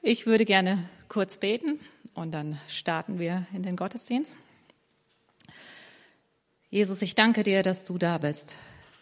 Ich 0.00 0.26
würde 0.26 0.44
gerne 0.44 0.88
kurz 1.08 1.38
beten 1.38 1.80
und 2.14 2.30
dann 2.30 2.60
starten 2.68 3.18
wir 3.18 3.46
in 3.52 3.64
den 3.64 3.74
Gottesdienst. 3.74 4.36
Jesus, 6.70 7.02
ich 7.02 7.16
danke 7.16 7.42
dir, 7.42 7.64
dass 7.64 7.84
du 7.84 7.98
da 7.98 8.18
bist, 8.18 8.54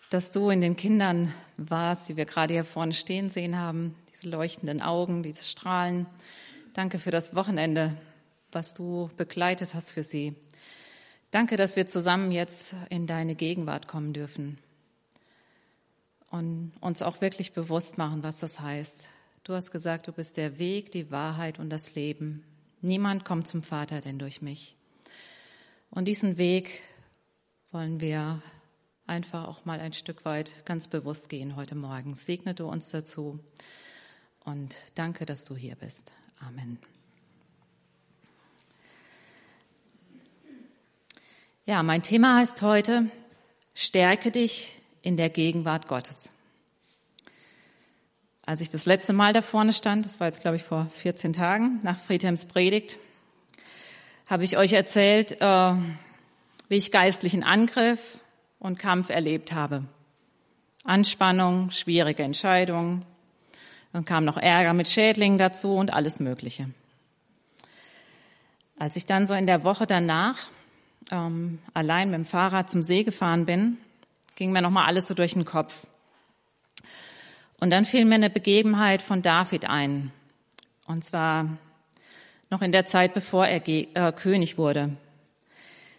dass 0.08 0.30
du 0.30 0.48
in 0.48 0.62
den 0.62 0.74
Kindern 0.74 1.34
warst, 1.58 2.08
die 2.08 2.16
wir 2.16 2.24
gerade 2.24 2.54
hier 2.54 2.64
vorne 2.64 2.94
stehen 2.94 3.28
sehen 3.28 3.58
haben, 3.58 3.94
diese 4.10 4.30
leuchtenden 4.30 4.80
Augen, 4.80 5.22
diese 5.22 5.44
Strahlen. 5.44 6.06
Danke 6.72 6.98
für 6.98 7.10
das 7.10 7.34
Wochenende, 7.34 7.94
was 8.50 8.72
du 8.72 9.10
begleitet 9.18 9.74
hast 9.74 9.92
für 9.92 10.02
sie. 10.02 10.34
Danke, 11.30 11.56
dass 11.56 11.76
wir 11.76 11.86
zusammen 11.86 12.32
jetzt 12.32 12.74
in 12.88 13.06
deine 13.06 13.34
Gegenwart 13.34 13.86
kommen 13.86 14.14
dürfen 14.14 14.56
und 16.30 16.72
uns 16.80 17.02
auch 17.02 17.20
wirklich 17.20 17.52
bewusst 17.52 17.98
machen, 17.98 18.22
was 18.22 18.40
das 18.40 18.60
heißt. 18.60 19.10
Du 19.46 19.54
hast 19.54 19.70
gesagt, 19.70 20.08
du 20.08 20.12
bist 20.12 20.38
der 20.38 20.58
Weg, 20.58 20.90
die 20.90 21.12
Wahrheit 21.12 21.60
und 21.60 21.70
das 21.70 21.94
Leben. 21.94 22.42
Niemand 22.80 23.24
kommt 23.24 23.46
zum 23.46 23.62
Vater 23.62 24.00
denn 24.00 24.18
durch 24.18 24.42
mich. 24.42 24.74
Und 25.88 26.06
diesen 26.06 26.36
Weg 26.36 26.82
wollen 27.70 28.00
wir 28.00 28.42
einfach 29.06 29.46
auch 29.46 29.64
mal 29.64 29.78
ein 29.78 29.92
Stück 29.92 30.24
weit 30.24 30.50
ganz 30.64 30.88
bewusst 30.88 31.28
gehen 31.28 31.54
heute 31.54 31.76
Morgen. 31.76 32.16
Segne 32.16 32.54
du 32.54 32.66
uns 32.66 32.88
dazu 32.88 33.38
und 34.40 34.74
danke, 34.96 35.26
dass 35.26 35.44
du 35.44 35.54
hier 35.54 35.76
bist. 35.76 36.12
Amen. 36.40 36.80
Ja, 41.66 41.84
mein 41.84 42.02
Thema 42.02 42.38
heißt 42.38 42.62
heute, 42.62 43.10
stärke 43.76 44.32
dich 44.32 44.76
in 45.02 45.16
der 45.16 45.30
Gegenwart 45.30 45.86
Gottes. 45.86 46.32
Als 48.46 48.60
ich 48.60 48.70
das 48.70 48.86
letzte 48.86 49.12
Mal 49.12 49.32
da 49.32 49.42
vorne 49.42 49.72
stand, 49.72 50.06
das 50.06 50.20
war 50.20 50.28
jetzt 50.28 50.40
glaube 50.40 50.56
ich 50.56 50.62
vor 50.62 50.86
14 50.94 51.32
Tagen, 51.32 51.80
nach 51.82 51.98
Friedhelms 51.98 52.46
Predigt, 52.46 52.96
habe 54.26 54.44
ich 54.44 54.56
euch 54.56 54.72
erzählt, 54.72 55.40
äh, 55.40 55.74
wie 56.68 56.76
ich 56.76 56.92
geistlichen 56.92 57.42
Angriff 57.42 58.20
und 58.60 58.78
Kampf 58.78 59.10
erlebt 59.10 59.52
habe. 59.52 59.82
Anspannung, 60.84 61.72
schwierige 61.72 62.22
Entscheidungen, 62.22 63.04
dann 63.92 64.04
kam 64.04 64.24
noch 64.24 64.36
Ärger 64.36 64.74
mit 64.74 64.86
Schädlingen 64.86 65.38
dazu 65.38 65.74
und 65.74 65.92
alles 65.92 66.20
Mögliche. 66.20 66.70
Als 68.78 68.94
ich 68.94 69.06
dann 69.06 69.26
so 69.26 69.34
in 69.34 69.48
der 69.48 69.64
Woche 69.64 69.88
danach 69.88 70.38
ähm, 71.10 71.58
allein 71.74 72.10
mit 72.10 72.18
dem 72.18 72.24
Fahrrad 72.24 72.70
zum 72.70 72.84
See 72.84 73.02
gefahren 73.02 73.44
bin, 73.44 73.78
ging 74.36 74.52
mir 74.52 74.62
nochmal 74.62 74.86
alles 74.86 75.08
so 75.08 75.14
durch 75.14 75.32
den 75.32 75.44
Kopf. 75.44 75.84
Und 77.58 77.70
dann 77.70 77.84
fiel 77.84 78.04
mir 78.04 78.16
eine 78.16 78.30
Begebenheit 78.30 79.02
von 79.02 79.22
David 79.22 79.68
ein. 79.68 80.12
Und 80.86 81.04
zwar 81.04 81.56
noch 82.50 82.62
in 82.62 82.72
der 82.72 82.84
Zeit, 82.84 83.14
bevor 83.14 83.46
er 83.46 83.66
äh, 83.66 84.12
König 84.12 84.58
wurde. 84.58 84.96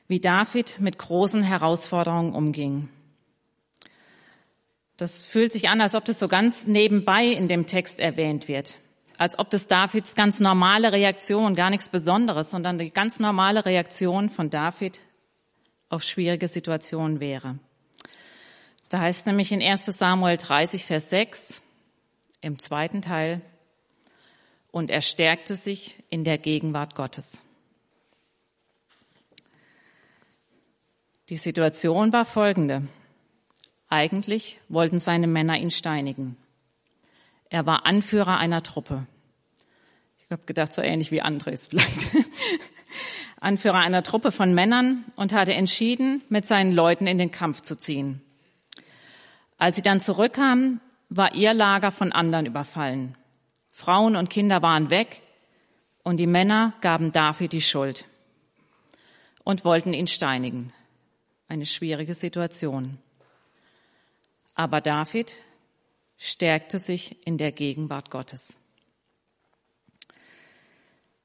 Wie 0.08 0.20
David 0.20 0.80
mit 0.80 0.98
großen 0.98 1.44
Herausforderungen 1.44 2.34
umging. 2.34 2.90
Das 4.96 5.22
fühlt 5.22 5.52
sich 5.52 5.70
an, 5.70 5.82
als 5.82 5.94
ob 5.94 6.06
das 6.06 6.20
so 6.20 6.28
ganz 6.28 6.66
nebenbei 6.66 7.26
in 7.26 7.48
dem 7.48 7.66
Text 7.66 8.00
erwähnt 8.00 8.48
wird. 8.48 8.78
Als 9.18 9.38
ob 9.38 9.50
das 9.50 9.68
Davids 9.68 10.16
ganz 10.16 10.40
normale 10.40 10.92
Reaktion, 10.92 11.56
gar 11.56 11.70
nichts 11.70 11.90
Besonderes, 11.90 12.52
sondern 12.52 12.78
die 12.78 12.92
ganz 12.92 13.20
normale 13.20 13.66
Reaktion 13.66 14.30
von 14.30 14.50
David 14.50 15.02
auf 15.90 16.04
schwierige 16.04 16.48
Situationen 16.48 17.20
wäre. 17.20 17.60
Da 18.90 19.02
heißt 19.02 19.22
es 19.22 19.26
nämlich 19.26 19.52
in 19.52 19.62
1 19.62 19.86
Samuel 19.86 20.38
30, 20.38 20.86
Vers 20.86 21.10
6 21.10 21.62
im 22.42 22.60
zweiten 22.60 23.02
Teil, 23.02 23.42
und 24.72 24.92
er 24.92 25.02
stärkte 25.02 25.56
sich 25.56 25.96
in 26.10 26.24
der 26.24 26.38
Gegenwart 26.38 26.96
Gottes. 26.96 27.42
Die 31.30 31.38
Situation 31.38 32.14
war 32.14 32.26
folgende. 32.26 32.88
Eigentlich 33.90 34.60
wollten 34.70 35.00
seine 35.00 35.28
Männer 35.28 35.58
ihn 35.58 35.72
steinigen. 35.72 36.38
Er 37.50 37.66
war 37.66 37.86
Anführer 37.86 38.38
einer 38.38 38.64
Truppe. 38.64 39.08
Ich 40.18 40.32
habe 40.32 40.44
gedacht, 40.46 40.74
so 40.74 40.82
ähnlich 40.82 41.12
wie 41.12 41.22
Andres 41.22 41.68
vielleicht. 41.68 42.08
Anführer 43.40 43.80
einer 43.80 44.04
Truppe 44.04 44.32
von 44.32 44.54
Männern 44.54 45.06
und 45.16 45.34
hatte 45.34 45.54
entschieden, 45.54 46.22
mit 46.30 46.46
seinen 46.46 46.72
Leuten 46.72 47.08
in 47.08 47.18
den 47.18 47.32
Kampf 47.32 47.62
zu 47.62 47.78
ziehen. 47.78 48.22
Als 49.58 49.76
sie 49.76 49.82
dann 49.82 50.00
zurückkamen, 50.00 50.82
war 51.10 51.34
ihr 51.34 51.54
Lager 51.54 51.92
von 51.92 52.12
anderen 52.12 52.46
überfallen. 52.46 53.18
Frauen 53.72 54.16
und 54.16 54.30
Kinder 54.30 54.62
waren 54.62 54.90
weg 54.90 55.22
und 56.04 56.18
die 56.18 56.28
Männer 56.28 56.74
gaben 56.82 57.12
dafür 57.12 57.48
die 57.48 57.62
Schuld 57.62 58.06
und 59.44 59.66
wollten 59.66 59.94
ihn 59.94 60.08
steinigen. 60.08 60.74
Eine 61.48 61.66
schwierige 61.66 62.14
Situation. 62.14 62.98
Aber 64.56 64.82
David 64.82 65.34
stärkte 66.18 66.80
sich 66.80 67.26
in 67.26 67.38
der 67.38 67.52
Gegenwart 67.52 68.10
Gottes. 68.10 68.58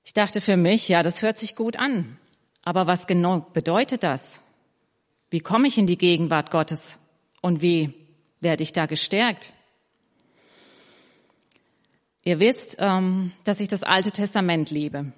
Ich 0.04 0.12
dachte 0.12 0.40
für 0.40 0.56
mich, 0.56 0.88
ja, 0.88 1.02
das 1.02 1.22
hört 1.22 1.38
sich 1.38 1.56
gut 1.56 1.76
an. 1.76 2.18
Aber 2.64 2.86
was 2.86 3.06
genau 3.06 3.40
bedeutet 3.40 4.02
das? 4.02 4.40
Wie 5.30 5.40
komme 5.40 5.66
ich 5.66 5.78
in 5.78 5.86
die 5.86 5.98
Gegenwart 5.98 6.50
Gottes? 6.50 7.00
Und 7.40 7.62
wie 7.62 8.01
werde 8.42 8.62
ich 8.62 8.72
da 8.72 8.86
gestärkt? 8.86 9.52
Ihr 12.24 12.38
wisst, 12.38 12.76
ähm, 12.78 13.32
dass 13.44 13.60
ich 13.60 13.68
das 13.68 13.82
Alte 13.82 14.12
Testament 14.12 14.70
liebe. 14.70 15.12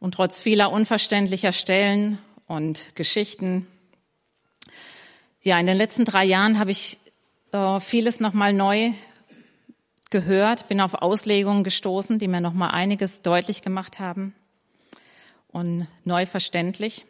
Und 0.00 0.14
trotz 0.14 0.40
vieler 0.40 0.72
unverständlicher 0.72 1.52
Stellen 1.52 2.18
und 2.46 2.94
Geschichten, 2.94 3.66
ja, 5.42 5.58
in 5.58 5.66
den 5.66 5.76
letzten 5.76 6.04
drei 6.04 6.24
Jahren 6.24 6.58
habe 6.58 6.70
ich 6.70 6.98
äh, 7.52 7.80
vieles 7.80 8.20
nochmal 8.20 8.52
neu 8.52 8.92
gehört, 10.10 10.68
bin 10.68 10.80
auf 10.80 10.94
Auslegungen 10.94 11.64
gestoßen, 11.64 12.18
die 12.18 12.28
mir 12.28 12.40
nochmal 12.40 12.70
einiges 12.70 13.22
deutlich 13.22 13.62
gemacht 13.62 13.98
haben 13.98 14.34
und 15.48 15.86
neu 16.04 16.26
verständlich. 16.26 17.06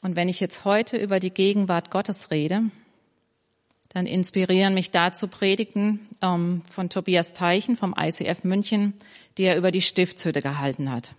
Und 0.00 0.16
wenn 0.16 0.28
ich 0.28 0.40
jetzt 0.40 0.64
heute 0.64 0.96
über 0.96 1.20
die 1.20 1.30
Gegenwart 1.30 1.90
Gottes 1.90 2.30
rede, 2.30 2.70
dann 3.90 4.06
inspirieren 4.06 4.72
mich 4.72 4.92
dazu 4.92 5.26
Predigten 5.26 6.08
ähm, 6.22 6.62
von 6.70 6.88
Tobias 6.88 7.32
Teichen 7.32 7.76
vom 7.76 7.94
ICF 7.98 8.44
München, 8.44 8.94
die 9.36 9.42
er 9.42 9.56
über 9.56 9.72
die 9.72 9.82
Stiftshütte 9.82 10.42
gehalten 10.42 10.90
hat. 10.90 11.12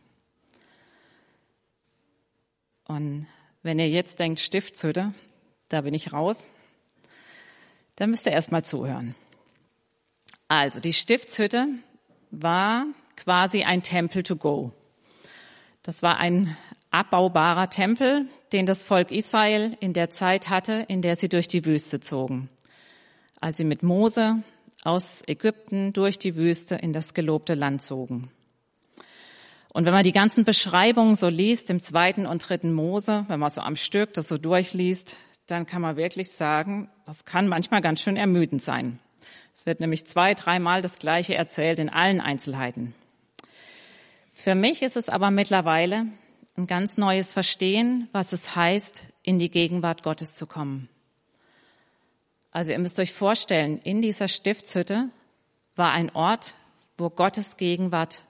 Und 2.88 3.28
wenn 3.62 3.78
ihr 3.78 3.90
jetzt 3.90 4.20
denkt, 4.20 4.40
Stiftshütte, 4.40 5.14
da 5.68 5.82
bin 5.82 5.94
ich 5.94 6.14
raus, 6.14 6.48
dann 7.98 8.10
müsst 8.10 8.26
ihr 8.26 8.32
erst 8.32 8.52
mal 8.52 8.64
zuhören. 8.64 9.16
Also, 10.48 10.80
die 10.80 10.94
Stiftshütte 10.94 11.68
war 12.32 12.86
quasi 13.18 13.64
ein 13.64 13.84
Tempel 13.84 14.24
to 14.24 14.38
go. 14.38 14.72
Das 15.84 16.02
war 16.02 16.18
ein 16.18 16.58
abbaubarer 16.90 17.70
Tempel, 17.70 18.28
den 18.54 18.66
das 18.66 18.84
Volk 18.84 19.12
Israel 19.12 19.78
in 19.82 19.94
der 19.94 20.10
Zeit 20.10 20.50
hatte, 20.50 20.86
in 20.88 21.02
der 21.02 21.16
sie 21.16 21.30
durch 21.30 21.48
die 21.48 21.66
Wüste 21.66 22.00
zogen 22.00 22.50
als 23.42 23.58
sie 23.58 23.66
mit 23.66 23.84
Mose 23.84 24.38
aus 24.84 25.24
Ägypten 25.28 25.94
durch 25.94 26.18
die 26.18 26.36
Wüste 26.36 26.76
in 26.76 26.94
das 26.94 27.14
gelobte 27.14 27.54
Land 27.54 27.82
zogen. 27.82 28.32
Und 29.74 29.86
wenn 29.86 29.94
man 29.94 30.04
die 30.04 30.12
ganzen 30.12 30.44
Beschreibungen 30.44 31.16
so 31.16 31.28
liest 31.28 31.70
im 31.70 31.80
zweiten 31.80 32.26
und 32.26 32.48
dritten 32.48 32.74
Mose, 32.74 33.26
wenn 33.28 33.40
man 33.40 33.50
so 33.50 33.62
am 33.62 33.76
Stück 33.76 34.14
das 34.14 34.28
so 34.28 34.38
durchliest, 34.38 35.18
dann 35.48 35.66
kann 35.66 35.82
man 35.82 35.96
wirklich 35.98 36.32
sagen, 36.32 36.90
das 37.06 37.26
kann 37.26 37.48
manchmal 37.48 37.82
ganz 37.82 38.02
schön 38.02 38.18
ermüdend 38.18 38.62
sein. 38.62 39.00
Es 39.54 39.66
wird 39.66 39.80
nämlich 39.80 40.06
zwei, 40.06 40.34
dreimal 40.34 40.82
das 40.82 41.00
Gleiche 41.00 41.36
erzählt 41.36 41.80
in 41.80 41.90
allen 41.90 42.22
Einzelheiten. 42.22 42.94
Für 44.34 44.56
mich 44.56 44.82
ist 44.82 44.98
es 44.98 45.10
aber 45.10 45.32
mittlerweile 45.32 46.08
ein 46.58 46.68
ganz 46.68 46.98
neues 46.98 47.32
Verstehen, 47.34 48.10
was 48.12 48.34
es 48.34 48.56
heißt, 48.56 49.08
in 49.24 49.40
die 49.40 49.52
Gegenwart 49.52 50.04
Gottes 50.04 50.34
zu 50.34 50.48
kommen. 50.48 50.90
Also 52.52 52.72
ihr 52.72 52.80
müsst 52.80 53.00
euch 53.00 53.14
vorstellen, 53.14 53.80
in 53.80 54.02
dieser 54.02 54.28
Stiftshütte 54.28 55.10
war 55.76 55.92
ein 55.92 56.14
Ort, 56.14 56.54
wo 56.98 57.10
Gottes 57.10 57.58
Gegenwart 57.58 58.24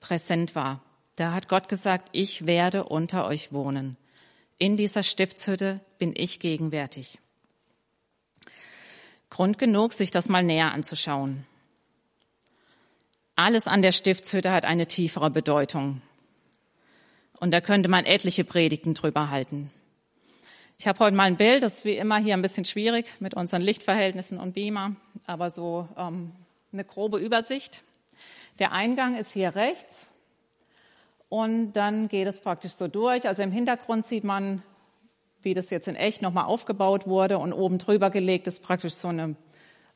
präsent 0.00 0.54
war. 0.54 0.82
Da 1.16 1.32
hat 1.32 1.48
Gott 1.48 1.68
gesagt, 1.68 2.08
ich 2.12 2.46
werde 2.46 2.84
unter 2.84 3.26
euch 3.26 3.52
wohnen. 3.52 3.96
In 4.58 4.76
dieser 4.76 5.04
Stiftshütte 5.04 5.80
bin 5.98 6.12
ich 6.16 6.40
gegenwärtig. 6.40 7.18
Grund 9.30 9.58
genug, 9.58 9.92
sich 9.92 10.10
das 10.10 10.28
mal 10.28 10.42
näher 10.42 10.72
anzuschauen. 10.72 11.46
Alles 13.36 13.68
an 13.68 13.82
der 13.82 13.92
Stiftshütte 13.92 14.50
hat 14.50 14.64
eine 14.64 14.86
tiefere 14.86 15.30
Bedeutung. 15.30 16.02
Und 17.38 17.52
da 17.52 17.60
könnte 17.60 17.88
man 17.88 18.04
etliche 18.04 18.42
Predigten 18.42 18.94
drüber 18.94 19.30
halten. 19.30 19.70
Ich 20.80 20.86
habe 20.86 21.00
heute 21.00 21.16
mal 21.16 21.24
ein 21.24 21.36
Bild, 21.36 21.64
das 21.64 21.78
ist 21.78 21.84
wie 21.84 21.96
immer 21.96 22.18
hier 22.18 22.34
ein 22.34 22.42
bisschen 22.42 22.64
schwierig 22.64 23.06
mit 23.18 23.34
unseren 23.34 23.62
Lichtverhältnissen 23.62 24.38
und 24.38 24.52
Beamer, 24.52 24.94
aber 25.26 25.50
so 25.50 25.88
ähm, 25.96 26.30
eine 26.72 26.84
grobe 26.84 27.18
Übersicht. 27.18 27.82
Der 28.60 28.70
Eingang 28.70 29.16
ist 29.16 29.32
hier 29.32 29.56
rechts 29.56 30.08
und 31.28 31.72
dann 31.72 32.06
geht 32.06 32.28
es 32.28 32.40
praktisch 32.40 32.74
so 32.74 32.86
durch. 32.86 33.26
Also 33.26 33.42
im 33.42 33.50
Hintergrund 33.50 34.06
sieht 34.06 34.22
man, 34.22 34.62
wie 35.42 35.52
das 35.52 35.70
jetzt 35.70 35.88
in 35.88 35.96
echt 35.96 36.22
nochmal 36.22 36.44
aufgebaut 36.44 37.08
wurde 37.08 37.38
und 37.38 37.52
oben 37.52 37.78
drüber 37.78 38.10
gelegt 38.10 38.46
ist 38.46 38.62
praktisch 38.62 38.94
so 38.94 39.08
eine, 39.08 39.34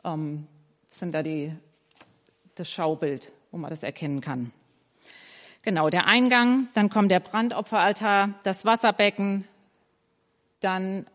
ähm, 0.03 0.49
sind 0.89 1.15
da 1.15 1.23
die, 1.23 1.55
das 2.57 2.69
Schaubild, 2.69 3.31
wo 3.53 3.57
man 3.57 3.71
das 3.71 3.85
erkennen 3.85 4.21
kann. 4.21 4.51
Genau, 5.63 5.91
der 5.91 6.09
Eingang, 6.09 6.67
dann 6.75 6.91
kommt 6.91 7.13
der 7.13 7.21
Brandopferaltar, 7.21 8.35
das 8.43 8.65
Wasserbecken, 8.65 9.45
dann 10.63 11.07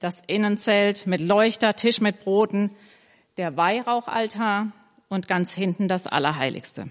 das 0.00 0.22
Innenzelt 0.26 1.06
mit 1.06 1.20
Leuchter, 1.20 1.74
Tisch 1.74 2.00
mit 2.00 2.20
Broten, 2.20 2.74
der 3.36 3.56
Weihrauchaltar 3.56 4.72
und 5.08 5.28
ganz 5.28 5.52
hinten 5.52 5.88
das 5.88 6.06
Allerheiligste. 6.06 6.90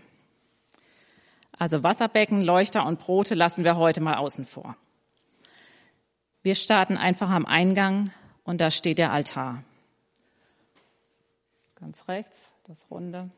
Also 1.57 1.83
Wasserbecken, 1.83 2.41
Leuchter 2.41 2.85
und 2.85 2.99
Brote 2.99 3.35
lassen 3.35 3.63
wir 3.63 3.77
heute 3.77 4.01
mal 4.01 4.15
außen 4.15 4.45
vor. 4.45 4.75
Wir 6.43 6.55
starten 6.55 6.97
einfach 6.97 7.29
am 7.29 7.45
Eingang 7.45 8.11
und 8.43 8.61
da 8.61 8.71
steht 8.71 8.97
der 8.97 9.11
Altar. 9.11 9.63
Ganz 11.75 12.07
rechts, 12.07 12.51
das 12.65 12.85
Runde. 12.91 13.29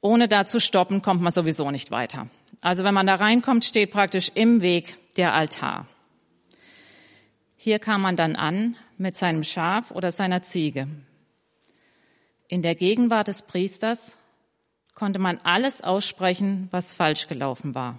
Ohne 0.00 0.28
da 0.28 0.44
zu 0.44 0.60
stoppen, 0.60 1.00
kommt 1.00 1.22
man 1.22 1.32
sowieso 1.32 1.70
nicht 1.70 1.90
weiter. 1.90 2.28
Also 2.60 2.84
wenn 2.84 2.94
man 2.94 3.06
da 3.06 3.14
reinkommt, 3.14 3.64
steht 3.64 3.90
praktisch 3.90 4.30
im 4.34 4.60
Weg 4.60 4.96
der 5.16 5.32
Altar. 5.32 5.86
Hier 7.64 7.78
kam 7.78 8.02
man 8.02 8.14
dann 8.14 8.36
an 8.36 8.76
mit 8.98 9.16
seinem 9.16 9.42
Schaf 9.42 9.90
oder 9.90 10.12
seiner 10.12 10.42
Ziege. 10.42 10.86
In 12.46 12.60
der 12.60 12.74
Gegenwart 12.74 13.28
des 13.28 13.40
Priesters 13.40 14.18
konnte 14.94 15.18
man 15.18 15.38
alles 15.44 15.80
aussprechen, 15.80 16.68
was 16.72 16.92
falsch 16.92 17.26
gelaufen 17.26 17.74
war, 17.74 17.98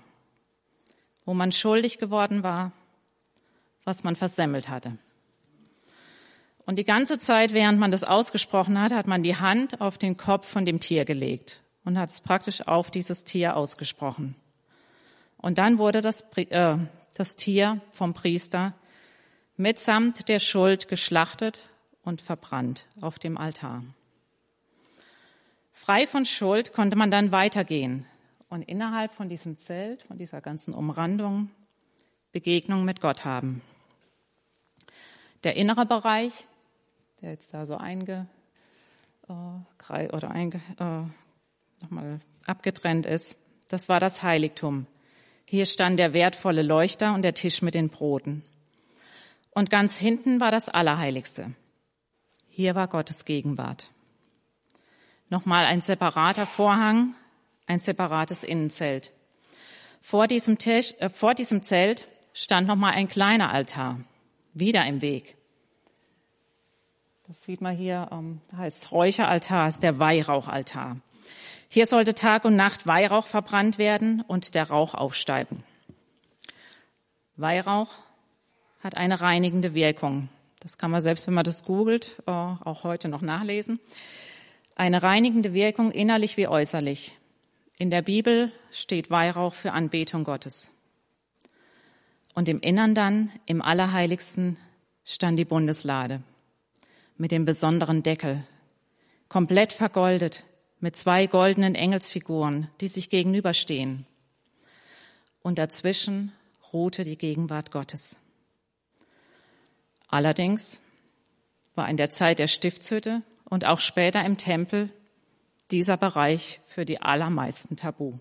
wo 1.25 1.33
man 1.33 1.51
schuldig 1.51 1.97
geworden 1.97 2.43
war, 2.43 2.73
was 3.85 4.03
man 4.03 4.15
versemmelt 4.15 4.69
hatte. 4.69 4.99
Und 6.67 6.75
die 6.75 6.85
ganze 6.85 7.17
Zeit, 7.17 7.51
während 7.51 7.79
man 7.79 7.89
das 7.89 8.03
ausgesprochen 8.03 8.79
hat, 8.79 8.91
hat 8.91 9.07
man 9.07 9.23
die 9.23 9.37
Hand 9.37 9.81
auf 9.81 9.97
den 9.97 10.15
Kopf 10.15 10.47
von 10.47 10.65
dem 10.65 10.79
Tier 10.79 11.05
gelegt 11.05 11.59
und 11.83 11.97
hat 11.97 12.11
es 12.11 12.21
praktisch 12.21 12.67
auf 12.67 12.91
dieses 12.91 13.23
Tier 13.23 13.57
ausgesprochen. 13.57 14.35
Und 15.37 15.57
dann 15.57 15.79
wurde 15.79 16.01
das, 16.01 16.21
äh, 16.35 16.77
das 17.15 17.35
Tier 17.35 17.81
vom 17.93 18.13
Priester 18.13 18.75
mitsamt 19.57 20.27
der 20.27 20.39
Schuld 20.39 20.87
geschlachtet 20.87 21.69
und 22.03 22.21
verbrannt 22.21 22.85
auf 23.01 23.19
dem 23.19 23.37
Altar. 23.37 23.83
Frei 25.71 26.07
von 26.07 26.25
Schuld 26.25 26.73
konnte 26.73 26.95
man 26.95 27.11
dann 27.11 27.31
weitergehen 27.31 28.05
und 28.49 28.61
innerhalb 28.61 29.11
von 29.11 29.29
diesem 29.29 29.57
Zelt, 29.57 30.03
von 30.03 30.17
dieser 30.17 30.41
ganzen 30.41 30.73
Umrandung, 30.73 31.49
Begegnung 32.31 32.85
mit 32.85 33.01
Gott 33.01 33.25
haben. 33.25 33.61
Der 35.43 35.55
innere 35.55 35.85
Bereich, 35.85 36.45
der 37.21 37.31
jetzt 37.31 37.53
da 37.53 37.65
so 37.65 37.77
einge, 37.77 38.27
äh, 39.27 40.07
oder 40.07 40.31
einge, 40.31 40.61
äh, 40.79 41.83
nochmal 41.83 42.19
abgetrennt 42.45 43.05
ist, 43.05 43.37
das 43.69 43.89
war 43.89 43.99
das 43.99 44.23
Heiligtum. 44.23 44.87
Hier 45.47 45.65
stand 45.65 45.99
der 45.99 46.13
wertvolle 46.13 46.61
Leuchter 46.61 47.13
und 47.13 47.21
der 47.21 47.33
Tisch 47.33 47.61
mit 47.61 47.75
den 47.75 47.89
Broten. 47.89 48.43
Und 49.55 49.69
ganz 49.69 49.97
hinten 49.97 50.41
war 50.41 50.51
das 50.51 50.67
Allerheiligste. 50.67 51.53
Hier 52.49 52.75
war 52.75 52.89
Gottes 52.89 53.23
Gegenwart. 53.23 53.89
Nochmal 55.29 55.65
ein 55.65 55.79
separater 55.79 56.45
Vorhang, 56.45 57.15
ein 57.65 57.79
separates 57.79 58.43
Innenzelt. 58.43 59.11
Vor 60.01 60.27
diesem, 60.27 60.57
Tisch, 60.57 60.93
äh, 60.99 61.09
vor 61.09 61.33
diesem 61.33 61.63
Zelt 61.63 62.05
stand 62.33 62.67
nochmal 62.67 62.93
ein 62.93 63.07
kleiner 63.07 63.51
Altar, 63.51 64.01
wieder 64.53 64.85
im 64.85 65.01
Weg. 65.01 65.37
Das 67.25 67.41
sieht 67.43 67.61
man 67.61 67.75
hier, 67.75 68.09
ähm, 68.11 68.41
heißt 68.55 68.91
Räucheraltar, 68.91 69.69
ist 69.69 69.83
der 69.83 69.99
Weihrauchaltar. 69.99 70.97
Hier 71.69 71.85
sollte 71.85 72.13
Tag 72.13 72.43
und 72.43 72.57
Nacht 72.57 72.85
Weihrauch 72.87 73.25
verbrannt 73.25 73.77
werden 73.77 74.21
und 74.27 74.53
der 74.53 74.69
Rauch 74.69 74.93
aufsteigen. 74.93 75.63
Weihrauch 77.37 78.04
hat 78.85 78.95
eine 78.95 79.19
reinigende 79.19 79.73
Wirkung. 79.73 80.29
Das 80.59 80.77
kann 80.77 80.91
man 80.91 81.01
selbst, 81.01 81.25
wenn 81.25 81.33
man 81.33 81.43
das 81.43 81.65
googelt, 81.65 82.21
äh, 82.27 82.31
auch 82.31 82.83
heute 82.83 83.09
noch 83.09 83.23
nachlesen. 83.23 83.79
Eine 84.75 85.01
reinigende 85.01 85.53
Wirkung 85.53 85.91
innerlich 85.91 86.37
wie 86.37 86.47
äußerlich. 86.47 87.17
In 87.77 87.89
der 87.89 88.03
Bibel 88.03 88.51
steht 88.69 89.09
Weihrauch 89.09 89.55
für 89.55 89.71
Anbetung 89.71 90.23
Gottes. 90.23 90.71
Und 92.35 92.47
im 92.47 92.59
Innern 92.59 92.93
dann, 92.93 93.31
im 93.47 93.61
Allerheiligsten, 93.61 94.57
stand 95.03 95.39
die 95.39 95.45
Bundeslade 95.45 96.21
mit 97.17 97.31
dem 97.31 97.45
besonderen 97.45 98.03
Deckel, 98.03 98.43
komplett 99.29 99.73
vergoldet, 99.73 100.43
mit 100.79 100.95
zwei 100.95 101.27
goldenen 101.27 101.73
Engelsfiguren, 101.73 102.69
die 102.81 102.87
sich 102.89 103.09
gegenüberstehen. 103.09 104.05
Und 105.41 105.57
dazwischen 105.57 106.33
ruhte 106.73 107.03
die 107.03 107.17
Gegenwart 107.17 107.71
Gottes. 107.71 108.19
Allerdings 110.15 110.79
war 111.75 111.89
in 111.89 111.97
der 111.97 112.09
Zeit 112.09 112.39
der 112.39 112.47
Stiftshütte 112.47 113.21
und 113.49 113.65
auch 113.65 113.79
später 113.79 114.23
im 114.23 114.37
Tempel 114.37 114.87
dieser 115.71 115.97
Bereich 115.97 116.61
für 116.67 116.85
die 116.85 117.01
allermeisten 117.01 117.75
tabu. 117.75 118.13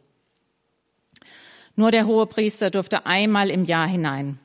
Nur 1.77 1.93
der 1.93 2.07
hohe 2.07 2.27
Priester 2.27 2.71
durfte 2.71 3.07
einmal 3.07 3.49
im 3.49 3.65
Jahr 3.65 3.87
hinein. 3.87 4.41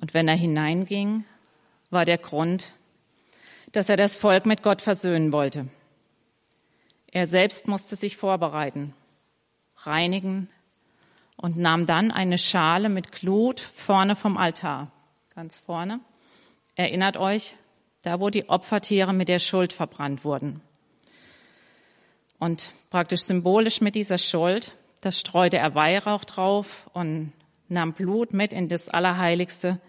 Und 0.00 0.14
wenn 0.14 0.28
er 0.28 0.34
hineinging, 0.34 1.26
war 1.90 2.06
der 2.06 2.16
Grund, 2.16 2.72
dass 3.72 3.90
er 3.90 3.98
das 3.98 4.16
Volk 4.16 4.46
mit 4.46 4.62
Gott 4.62 4.80
versöhnen 4.80 5.34
wollte. 5.34 5.68
Er 7.08 7.26
selbst 7.26 7.68
musste 7.68 7.96
sich 7.96 8.16
vorbereiten, 8.16 8.94
reinigen 9.76 10.48
und 11.36 11.58
nahm 11.58 11.84
dann 11.84 12.10
eine 12.10 12.38
Schale 12.38 12.88
mit 12.88 13.12
Glut 13.12 13.60
vorne 13.60 14.16
vom 14.16 14.38
Altar, 14.38 14.90
ganz 15.34 15.60
vorne, 15.60 16.00
Erinnert 16.76 17.16
euch, 17.16 17.56
da 18.02 18.20
wo 18.20 18.30
die 18.30 18.48
Opfertiere 18.48 19.12
mit 19.12 19.28
der 19.28 19.38
Schuld 19.38 19.72
verbrannt 19.72 20.24
wurden. 20.24 20.60
Und 22.38 22.72
praktisch 22.90 23.22
symbolisch 23.22 23.80
mit 23.80 23.94
dieser 23.94 24.18
Schuld, 24.18 24.76
das 25.00 25.18
streute 25.18 25.56
er 25.56 25.74
Weihrauch 25.74 26.24
drauf 26.24 26.88
und 26.92 27.32
nahm 27.68 27.94
Blut 27.94 28.32
mit 28.32 28.52
in 28.52 28.68
das 28.68 28.88
Allerheiligste 28.88 29.80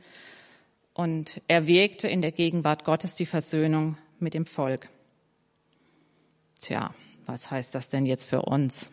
und 0.94 1.42
erwägte 1.48 2.08
in 2.08 2.22
der 2.22 2.32
Gegenwart 2.32 2.86
Gottes 2.86 3.16
die 3.16 3.26
Versöhnung 3.26 3.98
mit 4.20 4.34
dem 4.34 4.46
Volk. 4.46 4.90
Tja, 6.60 6.94
was 7.26 7.52
heißt 7.52 7.76
das 7.76 7.90
denn 7.90 8.06
jetzt 8.06 8.26
für 8.30 8.44
uns? 8.44 8.92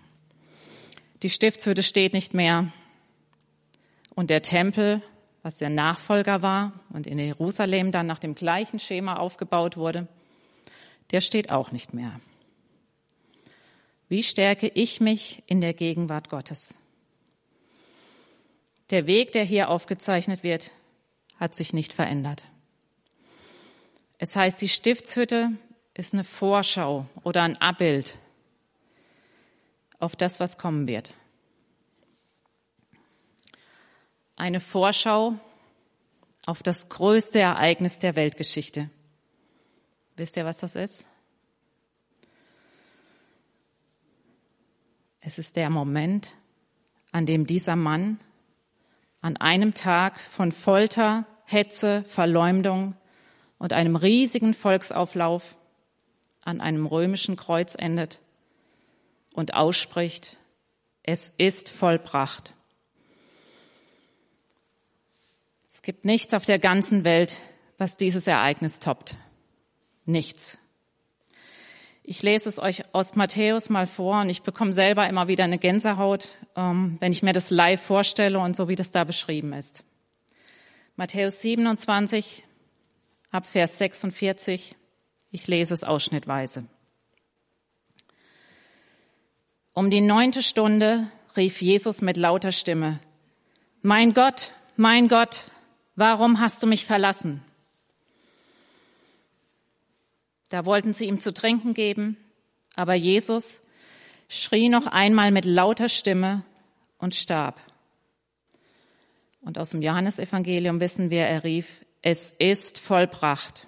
Die 1.23 1.31
Stiftshütte 1.31 1.83
steht 1.83 2.13
nicht 2.13 2.35
mehr 2.35 2.73
und 4.15 4.31
der 4.31 4.43
Tempel 4.43 5.01
was 5.45 5.59
der 5.59 5.69
Nachfolger 5.69 6.41
war 6.41 6.73
und 6.89 7.07
in 7.07 7.19
Jerusalem 7.19 7.93
dann 7.93 8.07
nach 8.07 8.19
dem 8.19 8.35
gleichen 8.35 8.81
Schema 8.81 9.17
aufgebaut 9.17 9.77
wurde, 9.77 10.09
der 11.11 11.21
steht 11.21 11.53
auch 11.53 11.71
nicht 11.71 11.93
mehr. 11.93 12.19
Wie 14.09 14.23
stärke 14.23 14.69
ich 14.69 15.03
mich 15.03 15.43
in 15.47 15.61
der 15.61 15.75
Gegenwart 15.75 16.31
Gottes? 16.31 16.79
Der 18.89 19.07
Weg, 19.07 19.33
der 19.33 19.45
hier 19.45 19.69
aufgezeichnet 19.69 20.43
wird, 20.43 20.73
hat 21.39 21.55
sich 21.55 21.75
nicht 21.75 21.93
verändert. 21.93 22.45
Es 24.17 24.37
heißt, 24.37 24.63
die 24.63 24.69
Stiftshütte 24.69 25.51
ist 25.93 26.15
eine 26.15 26.25
Vorschau 26.25 27.07
oder 27.23 27.43
ein 27.43 27.61
Abbild 27.61 28.17
auf 29.99 30.17
das, 30.17 30.41
was 30.41 30.57
kommen 30.57 30.87
wird. 30.87 31.13
Eine 34.37 34.61
Vorschau 34.61 35.35
auf 36.47 36.63
das 36.63 36.89
größte 36.89 37.39
Ereignis 37.39 37.99
der 37.99 38.17
Weltgeschichte. 38.17 38.91
Wisst 40.17 40.37
ihr, 40.37 40.45
was 40.45 40.59
das 40.59 40.77
ist? 40.77 41.07
Es 45.21 45.39
ist 45.39 45.57
der 45.57 45.71
Moment, 45.71 46.35
an 47.13 47.27
dem 47.27 47.47
dieser 47.47 47.77
Mann 47.77 48.19
an 49.25 49.39
einem 49.39 49.73
Tag 49.73 50.21
von 50.21 50.53
Folter, 50.53 51.25
Hetze, 51.47 52.05
Verleumdung 52.05 52.95
und 53.57 53.73
einem 53.73 53.97
riesigen 53.97 54.53
Volksauflauf 54.53 55.57
an 56.45 56.61
einem 56.61 56.85
römischen 56.85 57.37
Kreuz 57.37 57.75
endet 57.75 58.21
und 59.33 59.55
ausspricht, 59.55 60.37
es 61.03 61.31
ist 61.39 61.71
vollbracht. 61.71 62.53
Es 65.75 65.83
gibt 65.83 66.05
nichts 66.05 66.33
auf 66.35 66.45
der 66.45 66.61
ganzen 66.61 67.03
Welt, 67.03 67.43
was 67.79 67.97
dieses 67.97 68.29
Ereignis 68.29 68.79
toppt. 68.79 69.17
Nichts. 70.05 70.57
Ich 72.05 72.23
lese 72.23 72.49
es 72.49 72.61
euch 72.61 72.95
aus 72.95 73.17
Matthäus 73.17 73.71
mal 73.71 73.89
vor 73.89 74.21
und 74.21 74.31
ich 74.31 74.43
bekomme 74.43 74.73
selber 74.73 75.09
immer 75.09 75.27
wieder 75.27 75.43
eine 75.43 75.59
Gänsehaut, 75.59 76.29
ähm, 76.55 76.97
wenn 77.01 77.11
ich 77.11 77.25
mir 77.25 77.33
das 77.33 77.51
live 77.51 77.83
vorstelle 77.83 78.39
und 78.39 78.55
so 78.55 78.69
wie 78.69 78.77
das 78.77 78.93
da 78.93 79.03
beschrieben 79.03 79.53
ist. 79.53 79.83
Matthäus 80.95 81.41
27 81.41 82.45
ab 83.33 83.45
Vers 83.45 83.77
46. 83.79 84.77
Ich 85.33 85.49
lese 85.49 85.75
es 85.75 85.83
ausschnittweise. 85.83 86.69
Um 89.73 89.91
die 89.91 90.03
neunte 90.03 90.45
Stunde 90.45 91.09
rief 91.37 91.61
Jesus 91.61 92.01
mit 92.01 92.17
lauter 92.17 92.53
Stimme, 92.53 93.01
Mein 93.83 94.15
Gott, 94.15 94.53
mein 94.77 95.09
Gott, 95.09 95.45
warum 95.97 96.41
hast 96.41 96.63
du 96.63 96.67
mich 96.67 96.87
verlassen? 96.87 97.43
Da 100.49 100.67
wollten 100.67 100.95
sie 100.95 101.07
ihm 101.07 101.21
zu 101.21 101.33
trinken 101.33 101.75
geben, 101.75 102.17
aber 102.77 102.95
Jesus 102.95 103.63
schrie 104.29 104.69
noch 104.69 104.87
einmal 104.87 105.31
mit 105.31 105.45
lauter 105.45 105.89
Stimme 105.89 106.45
und 106.99 107.15
starb. 107.15 107.61
Und 109.41 109.59
aus 109.59 109.71
dem 109.71 109.83
Johannesevangelium 109.83 110.81
wissen 110.81 111.11
wir, 111.11 111.27
er 111.27 111.45
rief, 111.45 111.85
es 112.03 112.31
ist 112.39 112.79
vollbracht. 112.79 113.67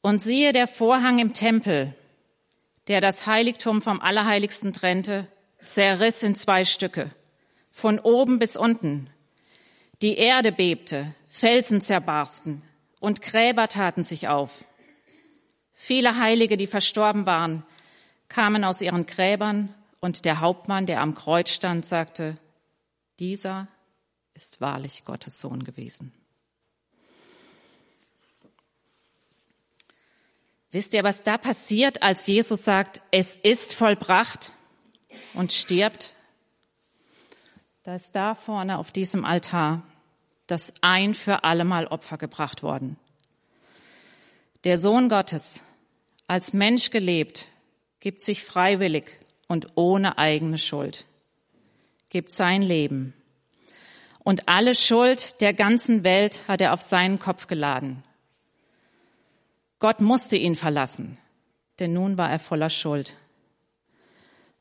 Und 0.00 0.20
siehe, 0.20 0.52
der 0.52 0.66
Vorhang 0.66 1.18
im 1.18 1.32
Tempel, 1.32 1.94
der 2.88 3.00
das 3.00 3.26
Heiligtum 3.26 3.80
vom 3.80 4.00
Allerheiligsten 4.00 4.72
trennte, 4.72 5.28
zerriss 5.64 6.22
in 6.22 6.34
zwei 6.34 6.64
Stücke, 6.64 7.10
von 7.70 7.98
oben 7.98 8.38
bis 8.38 8.56
unten. 8.56 9.08
Die 10.02 10.16
Erde 10.16 10.50
bebte, 10.50 11.14
Felsen 11.28 11.80
zerbarsten 11.80 12.60
und 12.98 13.22
Gräber 13.22 13.68
taten 13.68 14.02
sich 14.02 14.26
auf. 14.26 14.64
Viele 15.74 16.18
Heilige, 16.18 16.56
die 16.56 16.66
verstorben 16.66 17.24
waren, 17.24 17.64
kamen 18.28 18.64
aus 18.64 18.80
ihren 18.80 19.06
Gräbern 19.06 19.72
und 20.00 20.24
der 20.24 20.40
Hauptmann, 20.40 20.86
der 20.86 21.00
am 21.00 21.14
Kreuz 21.14 21.50
stand, 21.50 21.86
sagte, 21.86 22.36
dieser 23.20 23.68
ist 24.34 24.60
wahrlich 24.60 25.04
Gottes 25.04 25.40
Sohn 25.40 25.62
gewesen. 25.62 26.12
Wisst 30.72 30.94
ihr, 30.94 31.04
was 31.04 31.22
da 31.22 31.38
passiert, 31.38 32.02
als 32.02 32.26
Jesus 32.26 32.64
sagt, 32.64 33.02
es 33.12 33.36
ist 33.36 33.74
vollbracht 33.74 34.50
und 35.34 35.52
stirbt? 35.52 36.12
Da 37.84 37.94
ist 37.94 38.16
da 38.16 38.34
vorne 38.34 38.78
auf 38.78 38.90
diesem 38.90 39.24
Altar 39.24 39.84
das 40.46 40.72
ein 40.80 41.14
für 41.14 41.44
allemal 41.44 41.86
Opfer 41.86 42.18
gebracht 42.18 42.62
worden. 42.62 42.96
Der 44.64 44.78
Sohn 44.78 45.08
Gottes 45.08 45.62
als 46.26 46.52
Mensch 46.52 46.90
gelebt, 46.90 47.46
gibt 48.00 48.20
sich 48.20 48.44
freiwillig 48.44 49.18
und 49.48 49.68
ohne 49.74 50.18
eigene 50.18 50.58
Schuld, 50.58 51.04
gibt 52.10 52.32
sein 52.32 52.62
Leben. 52.62 53.12
Und 54.20 54.48
alle 54.48 54.74
Schuld 54.74 55.40
der 55.40 55.52
ganzen 55.52 56.04
Welt 56.04 56.46
hat 56.46 56.60
er 56.60 56.72
auf 56.72 56.80
seinen 56.80 57.18
Kopf 57.18 57.48
geladen. 57.48 58.04
Gott 59.78 60.00
musste 60.00 60.36
ihn 60.36 60.54
verlassen, 60.54 61.18
denn 61.80 61.92
nun 61.92 62.18
war 62.18 62.30
er 62.30 62.38
voller 62.38 62.70
Schuld. 62.70 63.16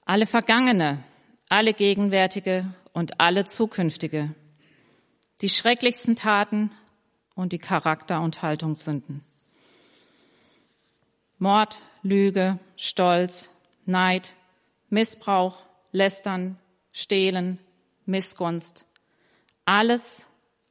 Alle 0.04 0.26
vergangene, 0.26 1.04
alle 1.48 1.74
gegenwärtige 1.74 2.74
und 2.92 3.22
alle 3.22 3.46
zukünftige, 3.46 4.34
die 5.42 5.50
schrecklichsten 5.50 6.16
Taten 6.16 6.72
und 7.36 7.52
die 7.52 7.60
Charakter- 7.60 8.22
und 8.22 8.42
Haltungssünden. 8.42 9.24
Mord, 11.40 11.80
Lüge, 12.04 12.60
Stolz, 12.76 13.50
Neid, 13.86 14.36
Missbrauch, 14.90 15.64
Lästern, 15.92 16.58
Stehlen, 16.92 17.58
Missgunst. 18.06 18.86
Alles 19.66 20.28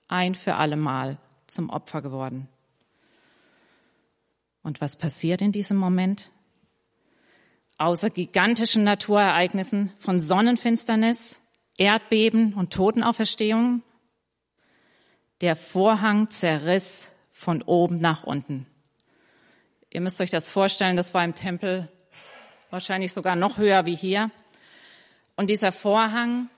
ein 0.06 0.34
für 0.34 0.56
allemal 0.56 1.18
zum 1.46 1.70
Opfer 1.70 2.02
geworden. 2.02 2.48
Und 4.62 4.80
was 4.80 4.96
passiert 4.96 5.40
in 5.40 5.52
diesem 5.52 5.76
Moment? 5.76 6.30
Außer 7.78 8.10
gigantischen 8.10 8.84
Naturereignissen 8.84 9.92
von 9.96 10.20
Sonnenfinsternis, 10.20 11.40
Erdbeben 11.78 12.52
und 12.52 12.72
Totenauferstehungen, 12.72 13.82
der 15.40 15.56
Vorhang 15.56 16.30
zerriss 16.30 17.10
von 17.30 17.62
oben 17.62 17.98
nach 17.98 18.24
unten. 18.24 18.66
Ihr 19.90 20.00
müsst 20.00 20.20
euch 20.20 20.30
das 20.30 20.50
vorstellen, 20.50 20.96
das 20.96 21.14
war 21.14 21.24
im 21.24 21.34
Tempel 21.34 21.88
wahrscheinlich 22.70 23.12
sogar 23.12 23.36
noch 23.36 23.56
höher 23.56 23.86
wie 23.86 23.96
hier. 23.96 24.30
Und 25.36 25.50
dieser 25.50 25.72
Vorhang 25.72 26.48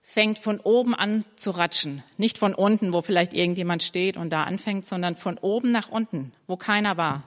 fängt 0.00 0.38
von 0.38 0.58
oben 0.60 0.94
an 0.94 1.24
zu 1.36 1.50
ratschen. 1.50 2.02
Nicht 2.16 2.38
von 2.38 2.54
unten, 2.54 2.92
wo 2.92 3.02
vielleicht 3.02 3.34
irgendjemand 3.34 3.82
steht 3.82 4.16
und 4.16 4.30
da 4.30 4.44
anfängt, 4.44 4.86
sondern 4.86 5.14
von 5.14 5.38
oben 5.38 5.70
nach 5.70 5.88
unten, 5.88 6.32
wo 6.46 6.56
keiner 6.56 6.96
war. 6.96 7.22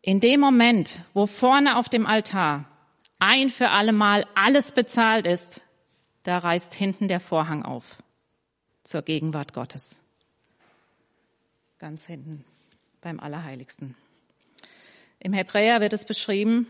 In 0.00 0.20
dem 0.20 0.40
Moment, 0.40 1.00
wo 1.12 1.26
vorne 1.26 1.76
auf 1.76 1.88
dem 1.88 2.06
Altar 2.06 2.64
ein 3.18 3.50
für 3.50 3.70
alle 3.70 3.92
Mal 3.92 4.26
alles 4.34 4.72
bezahlt 4.72 5.26
ist, 5.26 5.62
da 6.24 6.38
reißt 6.38 6.74
hinten 6.74 7.08
der 7.08 7.20
Vorhang 7.20 7.62
auf 7.62 7.98
zur 8.84 9.02
Gegenwart 9.02 9.54
Gottes. 9.54 10.00
Ganz 11.78 12.06
hinten 12.06 12.44
beim 13.00 13.18
Allerheiligsten. 13.18 13.96
Im 15.18 15.32
Hebräer 15.32 15.80
wird 15.80 15.92
es 15.92 16.04
beschrieben, 16.04 16.66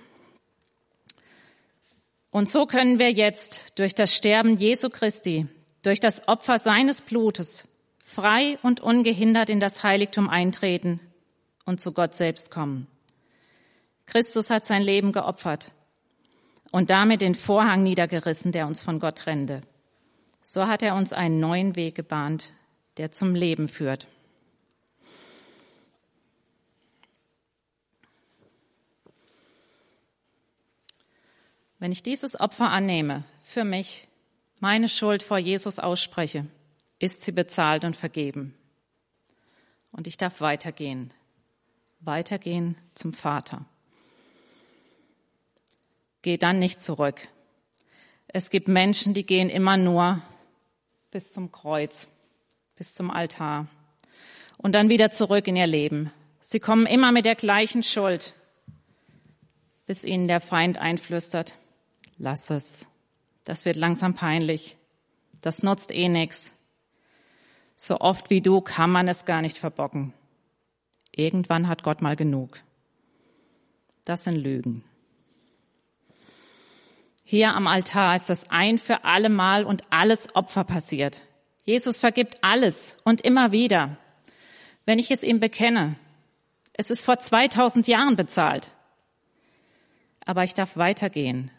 und 2.30 2.50
so 2.50 2.66
können 2.66 2.99
wir 2.99 3.12
jetzt 3.12 3.78
durch 3.78 3.94
das 3.94 4.12
Sterben 4.12 4.56
Jesu 4.56 4.88
Christi, 4.90 5.47
durch 5.83 6.00
das 6.00 6.26
Opfer 6.26 6.59
seines 6.59 7.00
Blutes, 7.00 7.68
frei 8.02 8.59
und 8.62 8.80
ungehindert 8.80 9.50
in 9.50 9.61
das 9.61 9.85
Heiligtum 9.85 10.28
eintreten 10.28 10.99
und 11.64 11.80
zu 11.80 11.92
Gott 11.92 12.16
selbst 12.16 12.50
kommen. 12.50 12.88
Christus 14.06 14.50
hat 14.50 14.64
sein 14.64 14.83
Leben 14.83 15.12
geopfert 15.12 15.71
und 16.73 16.90
damit 16.90 17.23
den 17.23 17.37
Vorhang 17.37 17.85
niedergerissen, 17.85 18.50
der 18.50 18.66
uns 18.66 18.83
von 18.83 18.99
Gott 18.99 19.18
trennte. 19.18 19.61
So 20.47 20.69
hat 20.69 20.83
er 20.83 20.95
uns 20.95 21.15
einen 21.15 21.41
neuen 21.41 21.75
Weg 21.75 21.95
gebahnt, 21.95 22.53
der 22.99 23.11
zum 23.11 23.35
Leben 23.35 23.67
führt. 23.67 24.07
Wenn 31.79 31.93
ich 31.93 32.03
dieses 32.03 32.39
Opfer 32.39 32.71
annehme, 32.71 33.25
für 33.43 33.65
mich, 33.65 34.07
meine 34.61 34.91
Schuld 34.91 35.23
vor 35.23 35.39
Jesus 35.39 35.79
ausspreche, 35.79 36.47
ist 36.99 37.23
sie 37.23 37.33
bezahlt 37.33 37.87
und 37.87 37.97
vergeben. 37.97 38.55
Und 39.93 40.07
ich 40.07 40.19
darf 40.19 40.43
weitergehen, 40.43 41.15
weitergehen 42.01 42.77
zum 42.95 43.15
Vater. 43.15 43.65
Geh 46.21 46.37
dann 46.37 46.59
nicht 46.59 46.83
zurück. 46.83 47.29
Es 48.29 48.51
gibt 48.51 48.69
Menschen, 48.69 49.15
die 49.15 49.25
gehen 49.25 49.49
immer 49.49 49.79
nur 49.79 50.23
bis 51.14 51.30
zum 51.30 51.52
Kreuz, 51.52 52.09
bis 52.75 52.92
zum 52.92 53.09
Altar 53.09 53.68
und 54.59 54.73
dann 54.75 54.88
wieder 54.88 55.12
zurück 55.12 55.47
in 55.47 55.54
ihr 55.54 55.68
Leben. 55.68 56.11
Sie 56.40 56.59
kommen 56.59 56.87
immer 56.87 57.12
mit 57.12 57.25
der 57.25 57.37
gleichen 57.37 57.85
Schuld, 57.85 58.35
bis 59.87 60.02
ihnen 60.02 60.26
der 60.26 60.40
Feind 60.40 60.76
einflüstert, 60.76 61.54
lass 62.18 62.50
es. 62.50 62.87
Das 63.44 63.64
wird 63.64 63.76
langsam 63.76 64.14
peinlich. 64.14 64.76
Das 65.40 65.62
nutzt 65.62 65.92
eh 65.92 66.09
nix. 66.09 66.50
So 67.76 68.00
oft 68.00 68.30
wie 68.30 68.40
du 68.40 68.61
kann 68.61 68.90
man 68.90 69.06
es 69.06 69.25
gar 69.25 69.40
nicht 69.40 69.56
verbocken. 69.56 70.12
Irgendwann 71.12 71.68
hat 71.68 71.85
Gott 71.85 72.02
mal 72.02 72.16
genug. 72.16 72.59
Das 74.04 74.25
sind 74.25 74.35
Lügen. 74.35 74.83
Hier 77.26 77.54
am 77.54 77.66
Altar 77.66 78.14
ist 78.14 78.28
das 78.28 78.50
ein 78.50 78.76
für 78.76 79.04
alle 79.04 79.31
Mal 79.31 79.64
und 79.64 79.83
alles 79.90 80.37
Opfer 80.37 80.62
passiert. 80.62 81.23
Jesus 81.64 81.99
vergibt 81.99 82.37
alles 82.43 82.99
und 83.02 83.23
immer 83.23 83.50
wieder. 83.50 83.97
Wenn 84.85 84.99
ich 84.99 85.11
es 85.11 85.23
ihm 85.23 85.40
bekenne, 85.40 85.97
es 86.75 86.90
ist 86.90 87.02
vor 87.02 87.19
2000 87.19 87.88
Jahren 87.88 88.16
bezahlt. 88.16 88.71
Aber 90.26 90.45
ich 90.45 90.52
darf 90.52 90.76
weitergehen 90.76 91.50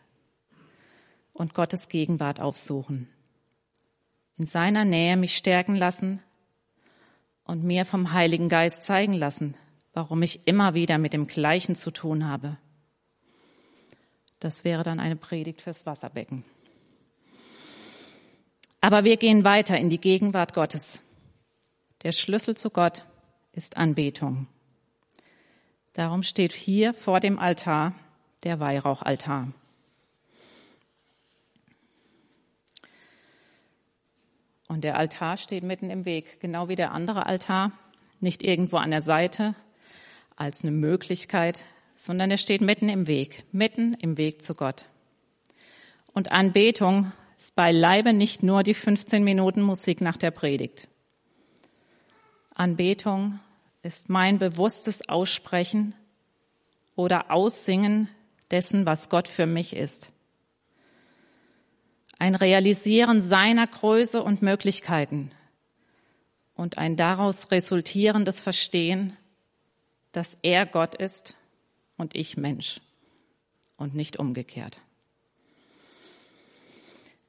und 1.34 1.56
Gottes 1.56 1.90
Gegenwart 1.90 2.40
aufsuchen. 2.40 3.10
In 4.38 4.46
seiner 4.46 4.86
Nähe 4.86 5.18
mich 5.18 5.36
stärken 5.36 5.76
lassen 5.76 6.22
und 7.44 7.64
mir 7.64 7.86
vom 7.86 8.14
Heiligen 8.14 8.50
Geist 8.50 8.84
zeigen 8.84 9.14
lassen, 9.14 9.58
warum 9.94 10.22
ich 10.22 10.48
immer 10.48 10.76
wieder 10.76 11.00
mit 11.00 11.14
dem 11.14 11.26
Gleichen 11.26 11.74
zu 11.74 11.90
tun 11.90 12.28
habe. 12.28 12.58
Das 14.40 14.64
wäre 14.64 14.84
dann 14.84 15.00
eine 15.00 15.16
Predigt 15.16 15.62
fürs 15.62 15.86
Wasserbecken. 15.86 16.44
Aber 18.82 19.04
wir 19.06 19.18
gehen 19.18 19.44
weiter 19.44 19.78
in 19.78 19.90
die 19.90 20.00
Gegenwart 20.00 20.54
Gottes. 20.54 21.02
Der 22.04 22.12
Schlüssel 22.12 22.56
zu 22.56 22.70
Gott 22.70 23.04
ist 23.52 23.78
Anbetung. 23.78 24.48
Darum 25.94 26.24
steht 26.24 26.52
hier 26.52 26.94
vor 26.94 27.20
dem 27.20 27.40
Altar 27.40 27.94
der 28.44 28.60
Weihrauchaltar. 28.60 29.52
Und 34.68 34.84
der 34.84 34.98
Altar 34.98 35.38
steht 35.38 35.64
mitten 35.64 35.90
im 35.90 36.06
Weg, 36.06 36.40
genau 36.40 36.68
wie 36.68 36.76
der 36.76 36.92
andere 36.92 37.26
Altar, 37.26 37.72
nicht 38.20 38.44
irgendwo 38.44 38.78
an 38.78 38.92
der 38.92 39.02
Seite 39.02 39.56
als 40.36 40.64
eine 40.64 40.72
Möglichkeit, 40.72 41.64
sondern 41.96 42.30
er 42.30 42.38
steht 42.38 42.62
mitten 42.62 42.90
im 42.90 43.08
Weg, 43.08 43.44
mitten 43.52 43.94
im 43.96 44.18
Weg 44.18 44.44
zu 44.44 44.54
Gott. 44.54 44.86
Und 46.14 46.32
Anbetung 46.32 47.12
ist 47.38 47.56
beileibe 47.56 48.14
nicht 48.14 48.44
nur 48.44 48.64
die 48.64 48.74
15 48.74 49.24
Minuten 49.24 49.62
Musik 49.62 50.02
nach 50.02 50.18
der 50.18 50.32
Predigt. 50.32 50.88
Anbetung 52.54 53.40
ist 53.82 54.10
mein 54.10 54.40
bewusstes 54.40 55.10
Aussprechen 55.10 55.96
oder 56.96 57.32
Aussingen 57.32 58.10
dessen, 58.52 58.86
was 58.86 59.10
Gott 59.10 59.28
für 59.28 59.46
mich 59.46 59.76
ist. 59.76 60.14
Ein 62.18 62.36
Realisieren 62.36 63.20
seiner 63.20 63.68
Größe 63.68 64.24
und 64.24 64.42
Möglichkeiten 64.42 65.32
und 66.56 66.78
ein 66.78 66.96
daraus 66.96 67.52
resultierendes 67.52 68.42
Verstehen, 68.42 69.18
dass 70.14 70.38
er 70.42 70.66
Gott 70.66 70.96
ist 70.96 71.36
und 71.98 72.16
ich 72.16 72.38
Mensch 72.38 72.82
und 73.78 73.96
nicht 73.96 74.18
umgekehrt. 74.18 74.80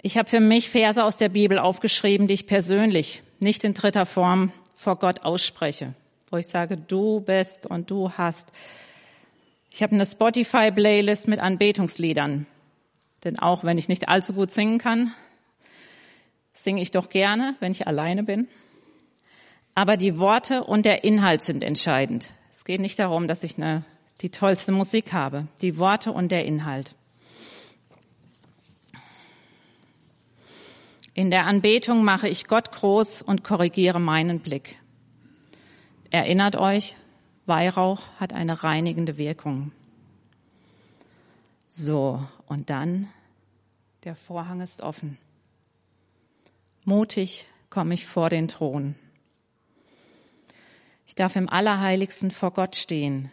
Ich 0.03 0.17
habe 0.17 0.29
für 0.29 0.41
mich 0.41 0.71
Verse 0.71 1.03
aus 1.03 1.17
der 1.17 1.29
Bibel 1.29 1.59
aufgeschrieben, 1.59 2.29
die 2.29 2.35
ich 2.35 2.47
persönlich, 2.47 3.23
nicht 3.41 3.65
in 3.65 3.75
dritter 3.75 4.07
Form, 4.07 4.53
vor 4.77 4.97
Gott 4.99 5.25
ausspreche, 5.25 5.95
wo 6.31 6.37
ich 6.37 6.47
sage, 6.47 6.77
du 6.77 7.21
bist 7.21 7.67
und 7.67 7.91
du 7.91 8.13
hast. 8.13 8.53
Ich 9.71 9.83
habe 9.83 9.95
eine 9.95 10.05
Spotify-Playlist 10.05 11.27
mit 11.29 11.41
Anbetungsliedern, 11.41 12.47
denn 13.25 13.39
auch 13.39 13.65
wenn 13.65 13.79
ich 13.79 13.89
nicht 13.89 14.09
allzu 14.09 14.33
gut 14.33 14.51
singen 14.51 14.79
kann, 14.79 15.13
singe 16.53 16.83
ich 16.83 16.91
doch 16.91 17.09
gerne, 17.09 17.57
wenn 17.61 17.73
ich 17.73 17.87
alleine 17.87 18.23
bin. 18.23 18.49
Aber 19.75 19.97
die 19.97 20.19
Worte 20.19 20.65
und 20.65 20.87
der 20.87 21.05
Inhalt 21.05 21.43
sind 21.43 21.63
entscheidend. 21.63 22.33
Es 22.51 22.65
geht 22.65 22.81
nicht 22.81 22.99
darum, 22.99 23.29
dass 23.29 23.43
ich 23.43 23.59
eine, 23.59 23.85
die 24.21 24.31
tollste 24.31 24.73
Musik 24.73 25.13
habe. 25.13 25.47
Die 25.63 25.79
Worte 25.79 26.13
und 26.13 26.31
der 26.31 26.45
Inhalt. 26.45 26.95
In 31.15 31.31
der 31.31 31.47
Anbetung 31.47 32.05
mache 32.05 32.29
ich 32.29 32.47
Gott 32.47 32.73
groß 32.73 33.23
und 33.23 33.43
korrigiere 33.43 34.01
meinen 34.01 34.41
Blick. 34.41 34.79
Erinnert 36.11 36.57
euch, 36.57 36.97
Weihrauch 37.47 38.03
hat 38.19 38.33
eine 38.33 38.63
reinigende 38.63 39.17
Wirkung. 39.17 39.73
So, 41.69 42.27
und 42.47 42.71
dann, 42.71 43.09
der 44.05 44.15
Vorhang 44.15 44.61
ist 44.61 44.83
offen. 44.83 45.17
Mutig 46.85 47.47
komme 47.71 47.95
ich 47.95 48.07
vor 48.07 48.29
den 48.29 48.49
Thron. 48.49 48.95
Ich 51.07 51.15
darf 51.15 51.37
im 51.37 51.49
Allerheiligsten 51.49 52.31
vor 52.31 52.51
Gott 52.51 52.77
stehen. 52.77 53.31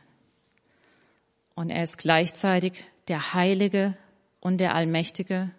Und 1.56 1.70
er 1.70 1.84
ist 1.84 1.98
gleichzeitig 1.98 2.86
der 3.08 3.34
Heilige 3.34 3.96
und 4.40 4.58
der 4.58 4.76
Allmächtige 4.76 5.52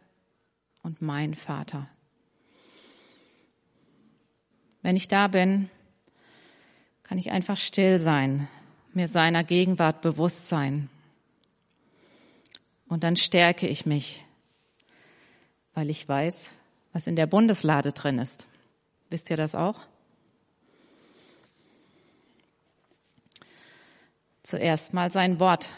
und 0.82 1.00
mein 1.00 1.34
Vater. 1.34 1.88
Wenn 4.82 4.96
ich 4.96 5.08
da 5.08 5.28
bin, 5.28 5.70
kann 7.04 7.18
ich 7.18 7.30
einfach 7.30 7.56
still 7.56 7.98
sein, 7.98 8.48
mir 8.92 9.08
seiner 9.08 9.44
Gegenwart 9.44 10.02
bewusst 10.02 10.48
sein. 10.48 10.90
Und 12.88 13.02
dann 13.02 13.16
stärke 13.16 13.66
ich 13.66 13.86
mich, 13.86 14.24
weil 15.74 15.90
ich 15.90 16.07
weiß, 16.09 16.50
was 16.92 17.07
in 17.07 17.16
der 17.16 17.26
Bundeslade 17.26 17.92
drin 17.92 18.18
ist. 18.18 18.46
Wisst 19.11 19.30
ihr 19.30 19.37
das 19.37 19.54
auch? 19.54 19.80
Zuerst 24.42 24.92
mal 24.92 25.11
sein 25.11 25.40
Wort, 25.40 25.72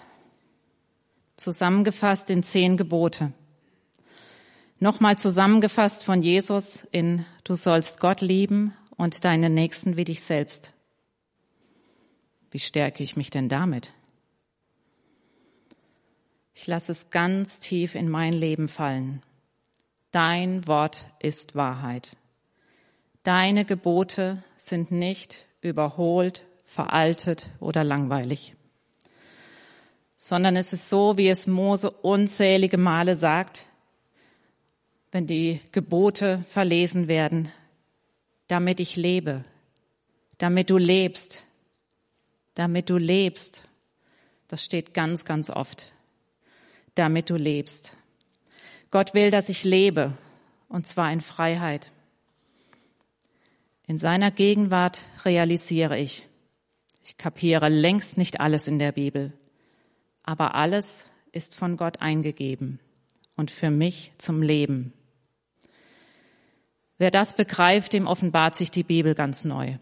zusammengefasst 1.36 2.30
in 2.30 2.42
zehn 2.42 2.76
Gebote. 2.76 3.32
Nochmal 4.78 5.18
zusammengefasst 5.18 6.04
von 6.04 6.22
Jesus 6.22 6.86
in 6.92 7.24
Du 7.44 7.54
sollst 7.54 8.00
Gott 8.00 8.20
lieben 8.20 8.74
und 8.96 9.24
deinen 9.24 9.54
Nächsten 9.54 9.96
wie 9.96 10.04
dich 10.04 10.22
selbst. 10.22 10.72
Wie 12.50 12.58
stärke 12.58 13.02
ich 13.02 13.16
mich 13.16 13.30
denn 13.30 13.48
damit? 13.48 13.92
Ich 16.54 16.66
lasse 16.66 16.92
es 16.92 17.10
ganz 17.10 17.60
tief 17.60 17.94
in 17.94 18.08
mein 18.08 18.32
Leben 18.32 18.68
fallen. 18.68 19.22
Dein 20.10 20.66
Wort 20.66 21.06
ist 21.20 21.54
Wahrheit. 21.54 22.16
Deine 23.22 23.64
Gebote 23.64 24.42
sind 24.56 24.90
nicht 24.90 25.46
überholt, 25.60 26.46
veraltet 26.64 27.50
oder 27.60 27.84
langweilig, 27.84 28.56
sondern 30.16 30.56
es 30.56 30.72
ist 30.72 30.88
so, 30.88 31.18
wie 31.18 31.28
es 31.28 31.46
Mose 31.46 31.90
unzählige 31.90 32.78
Male 32.78 33.14
sagt, 33.14 33.66
wenn 35.12 35.26
die 35.26 35.60
Gebote 35.72 36.44
verlesen 36.48 37.08
werden, 37.08 37.50
damit 38.48 38.80
ich 38.80 38.96
lebe, 38.96 39.44
damit 40.38 40.70
du 40.70 40.78
lebst, 40.78 41.42
damit 42.54 42.90
du 42.90 42.96
lebst. 42.96 43.64
Das 44.48 44.64
steht 44.64 44.94
ganz, 44.94 45.24
ganz 45.24 45.50
oft. 45.50 45.92
Damit 46.94 47.30
du 47.30 47.36
lebst. 47.36 47.94
Gott 48.90 49.12
will, 49.14 49.30
dass 49.30 49.48
ich 49.48 49.64
lebe, 49.64 50.16
und 50.68 50.86
zwar 50.86 51.12
in 51.12 51.20
Freiheit. 51.20 51.90
In 53.86 53.98
seiner 53.98 54.30
Gegenwart 54.30 55.02
realisiere 55.24 55.98
ich. 55.98 56.26
Ich 57.04 57.18
kapiere 57.18 57.68
längst 57.68 58.16
nicht 58.18 58.40
alles 58.40 58.66
in 58.66 58.78
der 58.78 58.92
Bibel, 58.92 59.32
aber 60.26 60.54
alles 60.54 61.04
ist 61.32 61.54
von 61.54 61.76
Gott 61.76 62.02
eingegeben 62.02 62.80
und 63.36 63.50
für 63.50 63.70
mich 63.70 64.12
zum 64.18 64.42
Leben. 64.42 64.92
Wer 66.98 67.10
das 67.10 67.34
begreift, 67.34 67.92
dem 67.92 68.06
offenbart 68.06 68.56
sich 68.56 68.70
die 68.70 68.82
Bibel 68.82 69.14
ganz 69.14 69.44
neu. 69.44 69.76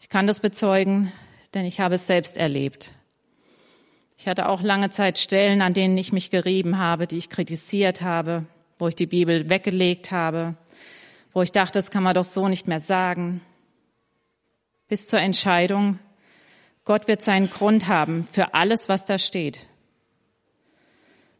Ich 0.00 0.08
kann 0.08 0.26
das 0.26 0.40
bezeugen, 0.40 1.12
denn 1.54 1.64
ich 1.64 1.80
habe 1.80 1.96
es 1.96 2.06
selbst 2.06 2.36
erlebt. 2.36 2.92
Ich 4.16 4.26
hatte 4.26 4.48
auch 4.48 4.62
lange 4.62 4.90
Zeit 4.90 5.18
Stellen, 5.18 5.62
an 5.62 5.74
denen 5.74 5.96
ich 5.96 6.12
mich 6.12 6.30
gerieben 6.30 6.78
habe, 6.78 7.06
die 7.06 7.18
ich 7.18 7.30
kritisiert 7.30 8.00
habe, 8.00 8.46
wo 8.78 8.88
ich 8.88 8.94
die 8.94 9.06
Bibel 9.06 9.50
weggelegt 9.50 10.10
habe, 10.10 10.56
wo 11.32 11.42
ich 11.42 11.52
dachte, 11.52 11.78
das 11.78 11.90
kann 11.90 12.02
man 12.02 12.14
doch 12.14 12.24
so 12.24 12.48
nicht 12.48 12.68
mehr 12.68 12.80
sagen. 12.80 13.40
Bis 14.88 15.08
zur 15.08 15.20
Entscheidung, 15.20 15.98
Gott 16.88 17.06
wird 17.06 17.20
seinen 17.20 17.50
Grund 17.50 17.86
haben 17.86 18.24
für 18.24 18.54
alles, 18.54 18.88
was 18.88 19.04
da 19.04 19.18
steht. 19.18 19.66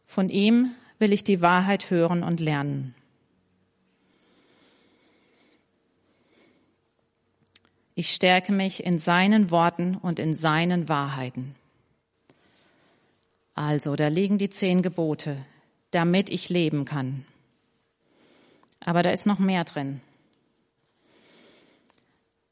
Von 0.07 0.29
ihm 0.29 0.75
will 0.99 1.11
ich 1.11 1.25
die 1.25 1.41
Wahrheit 1.41 1.91
hören 1.91 2.23
und 2.23 2.39
lernen. 2.39 2.95
Ich 7.95 8.13
stärke 8.13 8.53
mich 8.53 8.85
in 8.85 8.99
seinen 8.99 9.51
Worten 9.51 9.97
und 9.97 10.19
in 10.19 10.35
seinen 10.35 10.91
Wahrheiten. 10.91 11.55
Also, 13.55 13.97
da 13.97 14.09
liegen 14.09 14.37
die 14.37 14.51
zehn 14.51 14.83
Gebote, 14.83 15.43
damit 15.93 16.29
ich 16.29 16.51
leben 16.51 16.85
kann. 16.85 17.25
Aber 18.85 19.03
da 19.03 19.09
ist 19.13 19.25
noch 19.25 19.39
mehr 19.39 19.65
drin. 19.65 20.03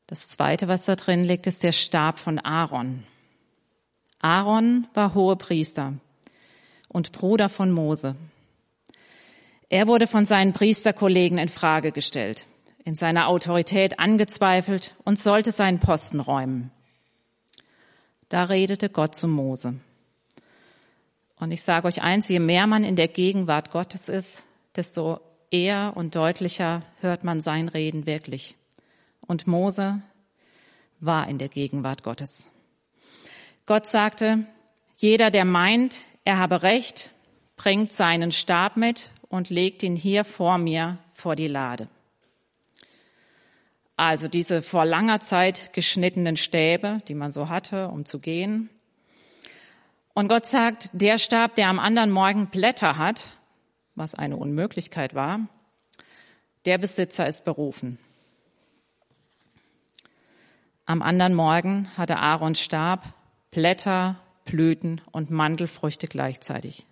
Das 0.07 0.29
zweite, 0.29 0.69
was 0.69 0.85
da 0.85 0.95
drin 0.95 1.25
liegt, 1.25 1.47
ist 1.47 1.63
der 1.63 1.73
Stab 1.73 2.19
von 2.19 2.39
Aaron. 2.39 3.05
Aaron 4.21 4.87
war 4.95 5.15
hohe 5.15 5.37
Priester 5.37 5.95
und 6.89 7.13
Bruder 7.13 7.49
von 7.49 7.73
Mose. 7.73 8.17
Er 9.69 9.89
wurde 9.89 10.07
von 10.07 10.25
seinen 10.25 10.53
Priesterkollegen 10.53 11.39
in 11.39 11.49
Frage 11.49 11.93
gestellt 11.93 12.47
in 12.87 12.95
seiner 12.95 13.27
Autorität 13.27 13.99
angezweifelt 13.99 14.95
und 15.05 15.19
sollte 15.19 15.51
seinen 15.51 15.81
Posten 15.81 16.21
räumen. 16.21 16.71
Da 18.29 18.45
redete 18.45 18.89
Gott 18.89 19.17
zu 19.17 19.27
Mose. 19.27 19.75
Und 21.41 21.51
ich 21.51 21.63
sage 21.63 21.89
euch 21.89 22.01
eins, 22.01 22.29
je 22.29 22.39
mehr 22.39 22.69
man 22.69 22.85
in 22.85 22.95
der 22.95 23.09
Gegenwart 23.09 23.73
Gottes 23.73 24.09
ist, 24.09 24.47
desto 24.77 25.21
eher 25.51 25.95
und 25.97 26.15
deutlicher 26.15 26.83
hört 27.01 27.25
man 27.25 27.41
sein 27.41 27.69
Reden 27.69 28.07
wirklich. 28.07 28.55
Und 29.27 29.47
Mose 29.47 30.03
war 31.01 31.29
in 31.29 31.39
der 31.39 31.49
Gegenwart 31.49 32.03
Gottes. 32.03 32.49
Gott 33.67 33.89
sagte, 33.89 34.47
jeder, 34.97 35.31
der 35.31 35.45
meint, 35.45 35.99
er 36.25 36.39
habe 36.39 36.63
Recht, 36.63 37.11
bringt 37.57 37.93
seinen 37.93 38.33
Stab 38.33 38.77
mit 38.77 39.11
und 39.29 39.51
legt 39.51 39.83
ihn 39.83 39.97
hier 39.97 40.25
vor 40.25 40.59
mir 40.59 40.99
vor 41.13 41.37
die 41.37 41.49
Lade. 41.49 41.89
Also 43.97 44.29
diese 44.29 44.63
vor 44.63 44.85
langer 44.85 45.21
Zeit 45.21 45.73
geschnittenen 45.73 46.37
Stäbe, 46.37 47.01
die 47.09 47.15
man 47.15 47.33
so 47.33 47.49
hatte, 47.49 47.89
um 47.89 48.05
zu 48.05 48.21
gehen. 48.21 48.69
Und 50.13 50.29
Gott 50.29 50.47
sagt, 50.47 50.91
der 50.93 51.19
Stab, 51.19 51.55
der 51.55 51.69
am 51.69 51.79
anderen 51.79 52.11
Morgen 52.11 52.49
Blätter 52.49 52.99
hat, 52.99 53.33
was 53.95 54.15
eine 54.15 54.37
Unmöglichkeit 54.37 55.15
war, 55.15 55.41
der 56.67 56.79
Besitzer 56.79 57.27
ist 57.27 57.45
berufen. 57.45 57.99
Am 60.89 61.03
anderen 61.03 61.35
Morgen 61.35 61.91
hatte 61.97 62.17
Aarons 62.17 62.61
Stab 62.61 63.13
Blätter, 63.51 64.21
Blüten 64.45 65.01
und 65.11 65.31
Mandelfrüchte 65.31 66.07
gleichzeitig. 66.07 66.87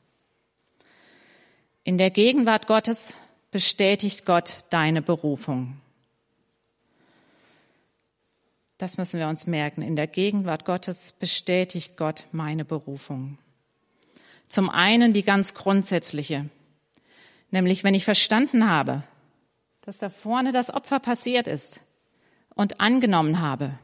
In 1.85 1.97
der 1.97 2.11
Gegenwart 2.11 2.67
Gottes 2.67 3.17
bestätigt 3.53 4.27
Gott 4.27 4.65
deine 4.71 5.01
Berufung. 5.01 5.81
Das 8.79 8.99
müssen 8.99 9.21
wir 9.21 9.29
uns 9.29 9.47
merken. 9.47 9.83
In 9.83 9.95
der 9.95 10.09
Gegenwart 10.09 10.65
Gottes 10.65 11.13
bestätigt 11.13 11.97
Gott 11.97 12.25
meine 12.33 12.65
Berufung. 12.65 13.39
Zum 14.49 14.71
einen 14.71 15.13
die 15.13 15.23
ganz 15.23 15.55
grundsätzliche, 15.55 16.49
nämlich 17.53 17.85
wenn 17.85 17.95
ich 17.95 18.05
verstanden 18.05 18.69
habe, 18.69 19.05
dass 19.83 19.99
da 19.99 20.11
vorne 20.11 20.51
das 20.51 20.75
Opfer 20.75 20.99
passiert 20.99 21.47
ist 21.47 21.81
und 22.55 22.81
angenommen 22.81 23.41
habe, 23.41 23.79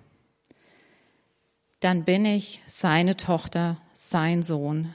dann 1.81 2.05
bin 2.05 2.25
ich 2.25 2.62
seine 2.66 3.16
Tochter, 3.16 3.79
sein 3.93 4.43
Sohn 4.43 4.95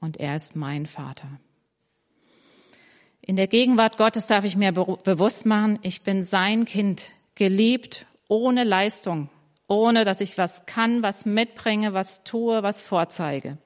und 0.00 0.18
er 0.18 0.36
ist 0.36 0.56
mein 0.56 0.86
Vater. 0.86 1.28
In 3.20 3.36
der 3.36 3.46
Gegenwart 3.46 3.96
Gottes 3.96 4.26
darf 4.26 4.44
ich 4.44 4.56
mir 4.56 4.72
bewusst 4.72 5.46
machen, 5.46 5.78
ich 5.82 6.02
bin 6.02 6.22
sein 6.22 6.66
Kind, 6.66 7.12
geliebt 7.36 8.06
ohne 8.28 8.64
Leistung, 8.64 9.30
ohne 9.66 10.04
dass 10.04 10.20
ich 10.20 10.36
was 10.36 10.66
kann, 10.66 11.02
was 11.02 11.24
mitbringe, 11.24 11.94
was 11.94 12.24
tue, 12.24 12.62
was 12.62 12.82
vorzeige. 12.82 13.56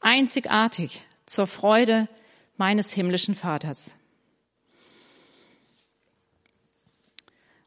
Einzigartig 0.00 1.02
zur 1.24 1.46
Freude 1.46 2.08
meines 2.56 2.92
himmlischen 2.92 3.34
Vaters. 3.34 3.94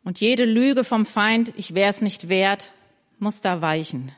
Und 0.03 0.19
jede 0.21 0.45
Lüge 0.45 0.83
vom 0.83 1.05
Feind, 1.05 1.51
ich 1.57 1.75
wäre 1.75 1.89
es 1.89 2.01
nicht 2.01 2.29
wert, 2.29 2.71
muss 3.19 3.41
da 3.41 3.61
weichen. 3.61 4.11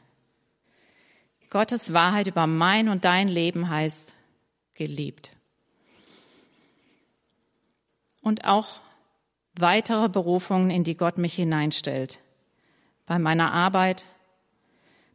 Gottes 1.50 1.92
Wahrheit 1.92 2.28
über 2.28 2.48
mein 2.48 2.88
und 2.88 3.04
dein 3.04 3.28
Leben 3.28 3.70
heißt 3.70 4.16
geliebt. 4.74 5.32
Und 8.22 8.46
auch 8.46 8.80
weitere 9.60 10.08
Berufungen, 10.08 10.70
in 10.70 10.84
die 10.84 10.96
Gott 10.96 11.18
mich 11.18 11.34
hineinstellt. 11.34 12.22
Bei 13.06 13.20
meiner 13.20 13.52
Arbeit, 13.52 14.06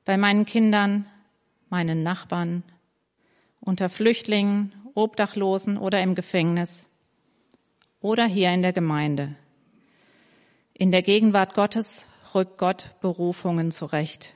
bei 0.04 0.16
meinen 0.16 0.44
Kindern, 0.44 1.06
meinen 1.68 2.02
Nachbarn, 2.02 2.62
unter 3.60 3.88
Flüchtlingen, 3.88 4.72
Obdachlosen 4.94 5.78
oder 5.78 6.02
im 6.02 6.14
Gefängnis 6.14 6.88
oder 8.00 8.26
hier 8.26 8.50
in 8.50 8.62
der 8.62 8.72
Gemeinde. 8.72 9.36
In 10.74 10.90
der 10.90 11.02
Gegenwart 11.02 11.54
Gottes 11.54 12.08
rückt 12.36 12.58
Gott 12.58 12.94
Berufungen 13.00 13.72
zurecht. 13.72 14.34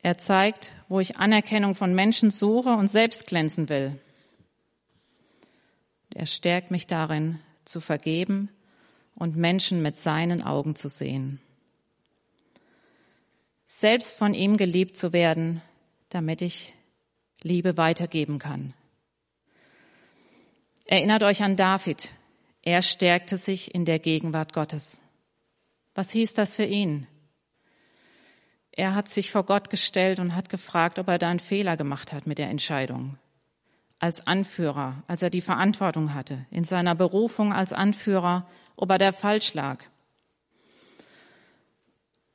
Er 0.00 0.16
zeigt, 0.16 0.72
wo 0.88 1.00
ich 1.00 1.18
Anerkennung 1.18 1.74
von 1.74 1.94
Menschen 1.94 2.30
suche 2.30 2.70
und 2.70 2.88
selbst 2.88 3.26
glänzen 3.26 3.68
will. 3.68 4.00
Er 6.14 6.26
stärkt 6.26 6.70
mich 6.70 6.86
darin, 6.86 7.40
zu 7.64 7.80
vergeben 7.80 8.48
und 9.16 9.36
Menschen 9.36 9.82
mit 9.82 9.96
seinen 9.96 10.42
Augen 10.42 10.76
zu 10.76 10.88
sehen. 10.88 11.40
Selbst 13.64 14.16
von 14.16 14.32
ihm 14.32 14.56
geliebt 14.56 14.96
zu 14.96 15.12
werden, 15.12 15.60
damit 16.08 16.40
ich 16.40 16.72
Liebe 17.42 17.76
weitergeben 17.76 18.38
kann. 18.38 18.72
Erinnert 20.84 21.24
euch 21.24 21.42
an 21.42 21.56
David. 21.56 22.12
Er 22.62 22.80
stärkte 22.80 23.36
sich 23.36 23.74
in 23.74 23.84
der 23.84 23.98
Gegenwart 23.98 24.52
Gottes. 24.52 25.02
Was 25.96 26.10
hieß 26.10 26.34
das 26.34 26.52
für 26.52 26.66
ihn? 26.66 27.06
Er 28.70 28.94
hat 28.94 29.08
sich 29.08 29.30
vor 29.30 29.44
Gott 29.44 29.70
gestellt 29.70 30.20
und 30.20 30.36
hat 30.36 30.50
gefragt, 30.50 30.98
ob 30.98 31.08
er 31.08 31.16
da 31.16 31.30
einen 31.30 31.40
Fehler 31.40 31.78
gemacht 31.78 32.12
hat 32.12 32.26
mit 32.26 32.36
der 32.36 32.50
Entscheidung. 32.50 33.16
Als 33.98 34.26
Anführer, 34.26 35.02
als 35.06 35.22
er 35.22 35.30
die 35.30 35.40
Verantwortung 35.40 36.12
hatte, 36.12 36.44
in 36.50 36.64
seiner 36.64 36.94
Berufung 36.94 37.54
als 37.54 37.72
Anführer, 37.72 38.46
ob 38.76 38.90
er 38.90 38.98
da 38.98 39.10
falsch 39.10 39.54
lag. 39.54 39.82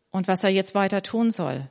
Und 0.09 0.27
was 0.27 0.43
er 0.43 0.49
jetzt 0.49 0.73
weiter 0.73 1.03
tun 1.03 1.29
soll. 1.29 1.69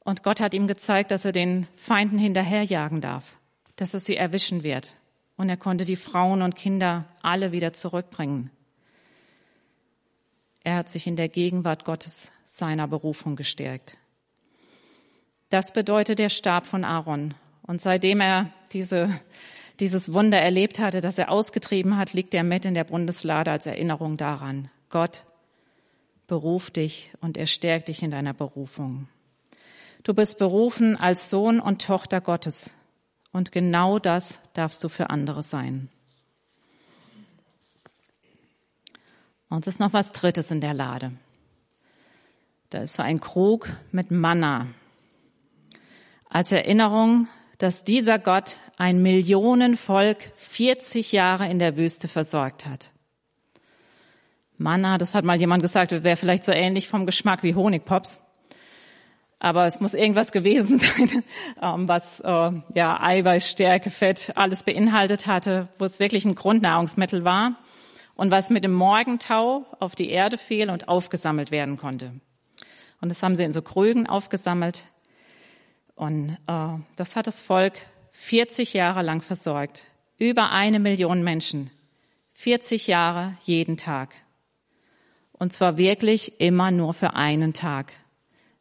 Und 0.00 0.22
Gott 0.22 0.40
hat 0.40 0.54
ihm 0.54 0.66
gezeigt, 0.66 1.10
dass 1.10 1.26
er 1.26 1.32
den 1.32 1.66
Feinden 1.74 2.16
hinterherjagen 2.16 3.02
darf, 3.02 3.36
dass 3.76 3.92
er 3.92 4.00
sie 4.00 4.16
erwischen 4.16 4.62
wird. 4.62 4.94
Und 5.36 5.50
er 5.50 5.58
konnte 5.58 5.84
die 5.84 5.96
Frauen 5.96 6.40
und 6.40 6.56
Kinder 6.56 7.04
alle 7.20 7.52
wieder 7.52 7.74
zurückbringen. 7.74 8.50
Er 10.68 10.76
hat 10.76 10.90
sich 10.90 11.06
in 11.06 11.16
der 11.16 11.30
Gegenwart 11.30 11.86
Gottes 11.86 12.30
seiner 12.44 12.86
Berufung 12.86 13.36
gestärkt. 13.36 13.96
Das 15.48 15.72
bedeutet 15.72 16.18
der 16.18 16.28
Stab 16.28 16.66
von 16.66 16.84
Aaron. 16.84 17.32
Und 17.62 17.80
seitdem 17.80 18.20
er 18.20 18.52
diese, 18.74 19.08
dieses 19.80 20.12
Wunder 20.12 20.38
erlebt 20.38 20.78
hatte, 20.78 21.00
das 21.00 21.16
er 21.16 21.30
ausgetrieben 21.30 21.96
hat, 21.96 22.12
liegt 22.12 22.34
er 22.34 22.44
mit 22.44 22.66
in 22.66 22.74
der 22.74 22.84
Bundeslade 22.84 23.50
als 23.50 23.64
Erinnerung 23.64 24.18
daran. 24.18 24.68
Gott 24.90 25.24
beruft 26.26 26.76
dich 26.76 27.12
und 27.22 27.38
er 27.38 27.46
stärkt 27.46 27.88
dich 27.88 28.02
in 28.02 28.10
deiner 28.10 28.34
Berufung. 28.34 29.08
Du 30.02 30.12
bist 30.12 30.38
berufen 30.38 30.96
als 30.96 31.30
Sohn 31.30 31.60
und 31.60 31.80
Tochter 31.80 32.20
Gottes. 32.20 32.74
Und 33.32 33.52
genau 33.52 33.98
das 33.98 34.42
darfst 34.52 34.84
du 34.84 34.90
für 34.90 35.08
andere 35.08 35.42
sein. 35.42 35.88
Und 39.48 39.66
es 39.66 39.74
ist 39.74 39.80
noch 39.80 39.92
was 39.92 40.12
Drittes 40.12 40.50
in 40.50 40.60
der 40.60 40.74
Lade. 40.74 41.12
Da 42.70 42.82
ist 42.82 42.94
so 42.94 43.02
ein 43.02 43.20
Krug 43.20 43.68
mit 43.92 44.10
Manna. 44.10 44.66
Als 46.28 46.52
Erinnerung, 46.52 47.28
dass 47.56 47.82
dieser 47.82 48.18
Gott 48.18 48.58
ein 48.76 49.00
Millionenvolk 49.00 50.18
40 50.36 51.12
Jahre 51.12 51.48
in 51.48 51.58
der 51.58 51.76
Wüste 51.78 52.08
versorgt 52.08 52.66
hat. 52.66 52.90
Manna, 54.58 54.98
das 54.98 55.14
hat 55.14 55.24
mal 55.24 55.38
jemand 55.38 55.62
gesagt, 55.62 55.92
wäre 55.92 56.16
vielleicht 56.16 56.44
so 56.44 56.52
ähnlich 56.52 56.88
vom 56.88 57.06
Geschmack 57.06 57.42
wie 57.42 57.54
Honigpops. 57.54 58.20
Aber 59.38 59.66
es 59.66 59.80
muss 59.80 59.94
irgendwas 59.94 60.32
gewesen 60.32 60.78
sein, 60.78 61.22
ähm, 61.62 61.88
was 61.88 62.20
äh, 62.20 62.50
ja 62.74 63.00
Eiweiß, 63.00 63.48
Stärke, 63.48 63.88
Fett 63.88 64.32
alles 64.34 64.64
beinhaltet 64.64 65.26
hatte, 65.26 65.68
wo 65.78 65.84
es 65.84 66.00
wirklich 66.00 66.24
ein 66.26 66.34
Grundnahrungsmittel 66.34 67.24
war 67.24 67.56
und 68.18 68.32
was 68.32 68.50
mit 68.50 68.64
dem 68.64 68.72
Morgentau 68.72 69.64
auf 69.78 69.94
die 69.94 70.10
Erde 70.10 70.38
fiel 70.38 70.70
und 70.70 70.88
aufgesammelt 70.88 71.52
werden 71.52 71.76
konnte. 71.76 72.10
Und 73.00 73.10
das 73.10 73.22
haben 73.22 73.36
sie 73.36 73.44
in 73.44 73.52
so 73.52 73.62
Krügen 73.62 74.08
aufgesammelt. 74.08 74.86
Und 75.94 76.36
äh, 76.48 76.68
das 76.96 77.14
hat 77.14 77.28
das 77.28 77.40
Volk 77.40 77.74
40 78.10 78.72
Jahre 78.74 79.02
lang 79.02 79.22
versorgt. 79.22 79.84
Über 80.18 80.50
eine 80.50 80.80
Million 80.80 81.22
Menschen. 81.22 81.70
40 82.32 82.88
Jahre 82.88 83.36
jeden 83.44 83.76
Tag. 83.76 84.16
Und 85.32 85.52
zwar 85.52 85.78
wirklich 85.78 86.40
immer 86.40 86.72
nur 86.72 86.94
für 86.94 87.14
einen 87.14 87.52
Tag. 87.52 87.92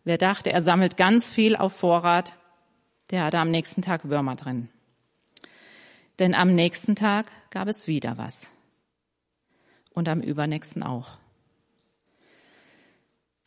Wer 0.03 0.19
dachte, 0.19 0.51
er 0.53 0.61
sammelt 0.61 0.97
ganz 0.97 1.31
viel 1.31 1.55
auf 1.55 1.73
Vorrat, 1.73 2.33
der 3.09 3.23
hatte 3.23 3.39
am 3.39 3.49
nächsten 3.49 3.81
Tag 3.81 4.07
Würmer 4.07 4.35
drin. 4.35 4.69
Denn 6.19 6.35
am 6.35 6.53
nächsten 6.53 6.93
Tag 6.93 7.31
gab 7.49 7.67
es 7.67 7.87
wieder 7.87 8.19
was 8.19 8.51
und 9.97 10.09
am 10.09 10.21
übernächsten 10.21 10.83
auch. 10.83 11.17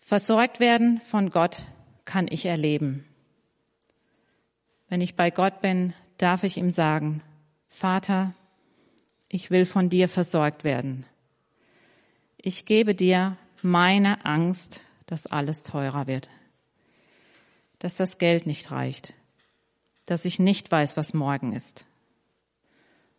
Versorgt 0.00 0.58
werden 0.58 1.00
von 1.00 1.30
Gott 1.30 1.64
kann 2.04 2.26
ich 2.28 2.44
erleben. 2.44 3.04
Wenn 4.88 5.00
ich 5.00 5.14
bei 5.14 5.30
Gott 5.30 5.60
bin, 5.60 5.94
darf 6.18 6.42
ich 6.42 6.56
ihm 6.56 6.72
sagen, 6.72 7.22
Vater, 7.68 8.34
ich 9.28 9.52
will 9.52 9.64
von 9.64 9.90
dir 9.90 10.08
versorgt 10.08 10.64
werden. 10.64 11.06
Ich 12.36 12.64
gebe 12.64 12.96
dir 12.96 13.36
meine 13.62 14.24
Angst, 14.24 14.80
dass 15.06 15.28
alles 15.28 15.62
teurer 15.62 16.08
wird, 16.08 16.30
dass 17.78 17.94
das 17.94 18.18
Geld 18.18 18.44
nicht 18.46 18.72
reicht, 18.72 19.14
dass 20.06 20.24
ich 20.24 20.40
nicht 20.40 20.72
weiß, 20.72 20.96
was 20.96 21.14
morgen 21.14 21.52
ist. 21.52 21.86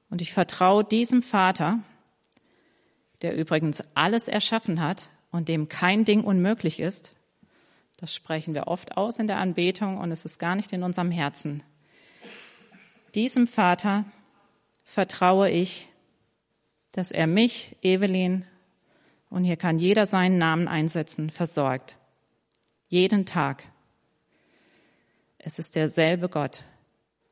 Und 0.09 0.21
ich 0.21 0.33
vertraue 0.33 0.83
diesem 0.83 1.23
Vater, 1.23 1.79
der 3.21 3.35
übrigens 3.35 3.83
alles 3.93 4.27
erschaffen 4.27 4.81
hat 4.81 5.09
und 5.31 5.47
dem 5.47 5.69
kein 5.69 6.05
Ding 6.05 6.23
unmöglich 6.23 6.79
ist, 6.79 7.15
das 7.99 8.15
sprechen 8.15 8.55
wir 8.55 8.67
oft 8.67 8.97
aus 8.97 9.19
in 9.19 9.27
der 9.27 9.37
Anbetung 9.37 9.97
und 9.97 10.11
es 10.11 10.25
ist 10.25 10.39
gar 10.39 10.55
nicht 10.55 10.73
in 10.73 10.83
unserem 10.83 11.11
Herzen. 11.11 11.61
Diesem 13.13 13.45
Vater 13.45 14.05
vertraue 14.83 15.49
ich, 15.49 15.87
dass 16.91 17.11
er 17.11 17.27
mich, 17.27 17.77
Evelyn 17.81 18.45
und 19.29 19.43
hier 19.43 19.55
kann 19.55 19.77
jeder 19.77 20.05
seinen 20.05 20.37
Namen 20.37 20.67
einsetzen, 20.67 21.29
versorgt. 21.29 21.95
Jeden 22.87 23.25
Tag. 23.25 23.63
Es 25.37 25.59
ist 25.59 25.75
derselbe 25.75 26.27
Gott. 26.27 26.65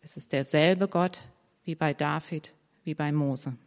Es 0.02 0.18
ist 0.18 0.32
derselbe 0.32 0.88
Gott 0.88 1.22
wie 1.64 1.76
bei 1.76 1.94
David, 1.94 2.54
wie 2.84 2.94
bei 2.94 3.12
Mose. 3.12 3.58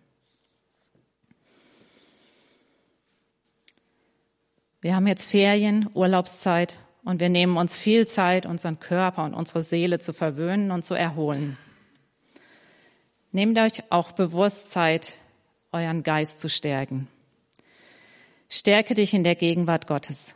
Wir 4.83 4.97
haben 4.97 5.07
jetzt 5.07 5.31
Ferien, 5.31 5.89
Urlaubszeit 5.95 6.77
und 7.05 7.21
wir 7.21 7.29
nehmen 7.29 7.57
uns 7.57 7.79
viel 7.79 8.09
Zeit, 8.09 8.47
unseren 8.47 8.81
Körper 8.81 9.23
und 9.23 9.33
unsere 9.33 9.63
Seele 9.63 10.01
zu 10.01 10.13
verwöhnen 10.13 10.73
und 10.73 10.85
zu 10.85 10.95
erholen. 10.95 11.57
Nehmt 13.31 13.57
euch 13.59 13.85
auch 13.91 14.11
bewusst 14.11 14.71
Zeit, 14.71 15.15
euren 15.71 16.03
Geist 16.03 16.41
zu 16.41 16.49
stärken. 16.49 17.07
Stärke 18.49 18.95
dich 18.95 19.15
in 19.15 19.23
der 19.23 19.37
Gegenwart 19.37 19.87
Gottes. 19.87 20.35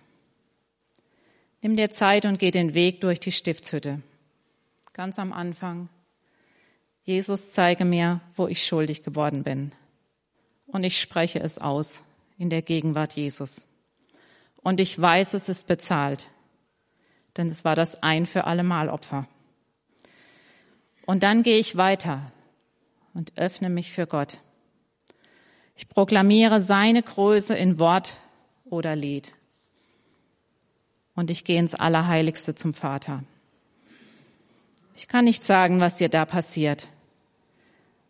Nimm 1.60 1.74
dir 1.74 1.90
Zeit 1.90 2.24
und 2.24 2.38
geh 2.38 2.52
den 2.52 2.72
Weg 2.72 3.00
durch 3.00 3.18
die 3.18 3.32
Stiftshütte. 3.32 4.00
Ganz 4.92 5.18
am 5.18 5.32
Anfang. 5.32 5.88
Jesus, 7.02 7.50
zeige 7.50 7.84
mir, 7.84 8.20
wo 8.36 8.46
ich 8.46 8.64
schuldig 8.64 9.02
geworden 9.02 9.42
bin. 9.42 9.72
Und 10.68 10.84
ich 10.84 11.00
spreche 11.00 11.40
es 11.40 11.58
aus 11.58 12.04
in 12.38 12.48
der 12.48 12.62
Gegenwart 12.62 13.14
Jesus. 13.14 13.66
Und 14.66 14.80
ich 14.80 15.00
weiß, 15.00 15.34
es 15.34 15.48
ist 15.48 15.68
bezahlt, 15.68 16.28
denn 17.36 17.46
es 17.46 17.64
war 17.64 17.76
das 17.76 18.02
ein 18.02 18.26
für 18.26 18.48
alle 18.48 18.64
Mal 18.64 18.88
Opfer. 18.88 19.28
Und 21.06 21.22
dann 21.22 21.44
gehe 21.44 21.60
ich 21.60 21.76
weiter 21.76 22.32
und 23.14 23.38
öffne 23.38 23.70
mich 23.70 23.92
für 23.92 24.08
Gott. 24.08 24.40
Ich 25.76 25.88
proklamiere 25.88 26.58
seine 26.58 27.00
Größe 27.04 27.54
in 27.54 27.78
Wort 27.78 28.18
oder 28.64 28.96
Lied. 28.96 29.34
Und 31.14 31.30
ich 31.30 31.44
gehe 31.44 31.60
ins 31.60 31.76
Allerheiligste 31.76 32.56
zum 32.56 32.74
Vater. 32.74 33.22
Ich 34.96 35.06
kann 35.06 35.26
nicht 35.26 35.44
sagen, 35.44 35.78
was 35.78 35.94
dir 35.94 36.08
da 36.08 36.24
passiert, 36.24 36.88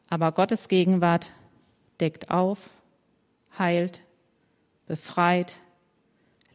aber 0.09 0.33
Gottes 0.33 0.69
Gegenwart 0.69 1.33
deckt 2.01 2.31
auf, 2.31 2.71
heilt, 3.59 4.01
befreit, 4.87 5.59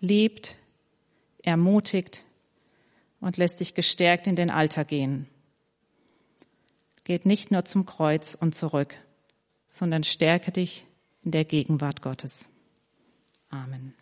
liebt, 0.02 0.56
ermutigt 1.44 2.26
und 3.20 3.38
lässt 3.38 3.60
dich 3.60 3.74
gestärkt 3.74 4.28
in 4.28 4.36
den 4.36 4.50
Alltag 4.50 4.90
gehen. 4.90 5.28
Geht 7.04 7.26
nicht 7.26 7.52
nur 7.52 7.66
zum 7.66 7.86
Kreuz 7.86 8.36
und 8.36 8.54
zurück, 8.54 8.96
sondern 9.68 10.04
stärke 10.04 10.52
dich 10.52 10.86
in 11.24 11.32
der 11.32 11.46
Gegenwart 11.46 12.02
Gottes. 12.02 12.50
Amen. 13.50 13.94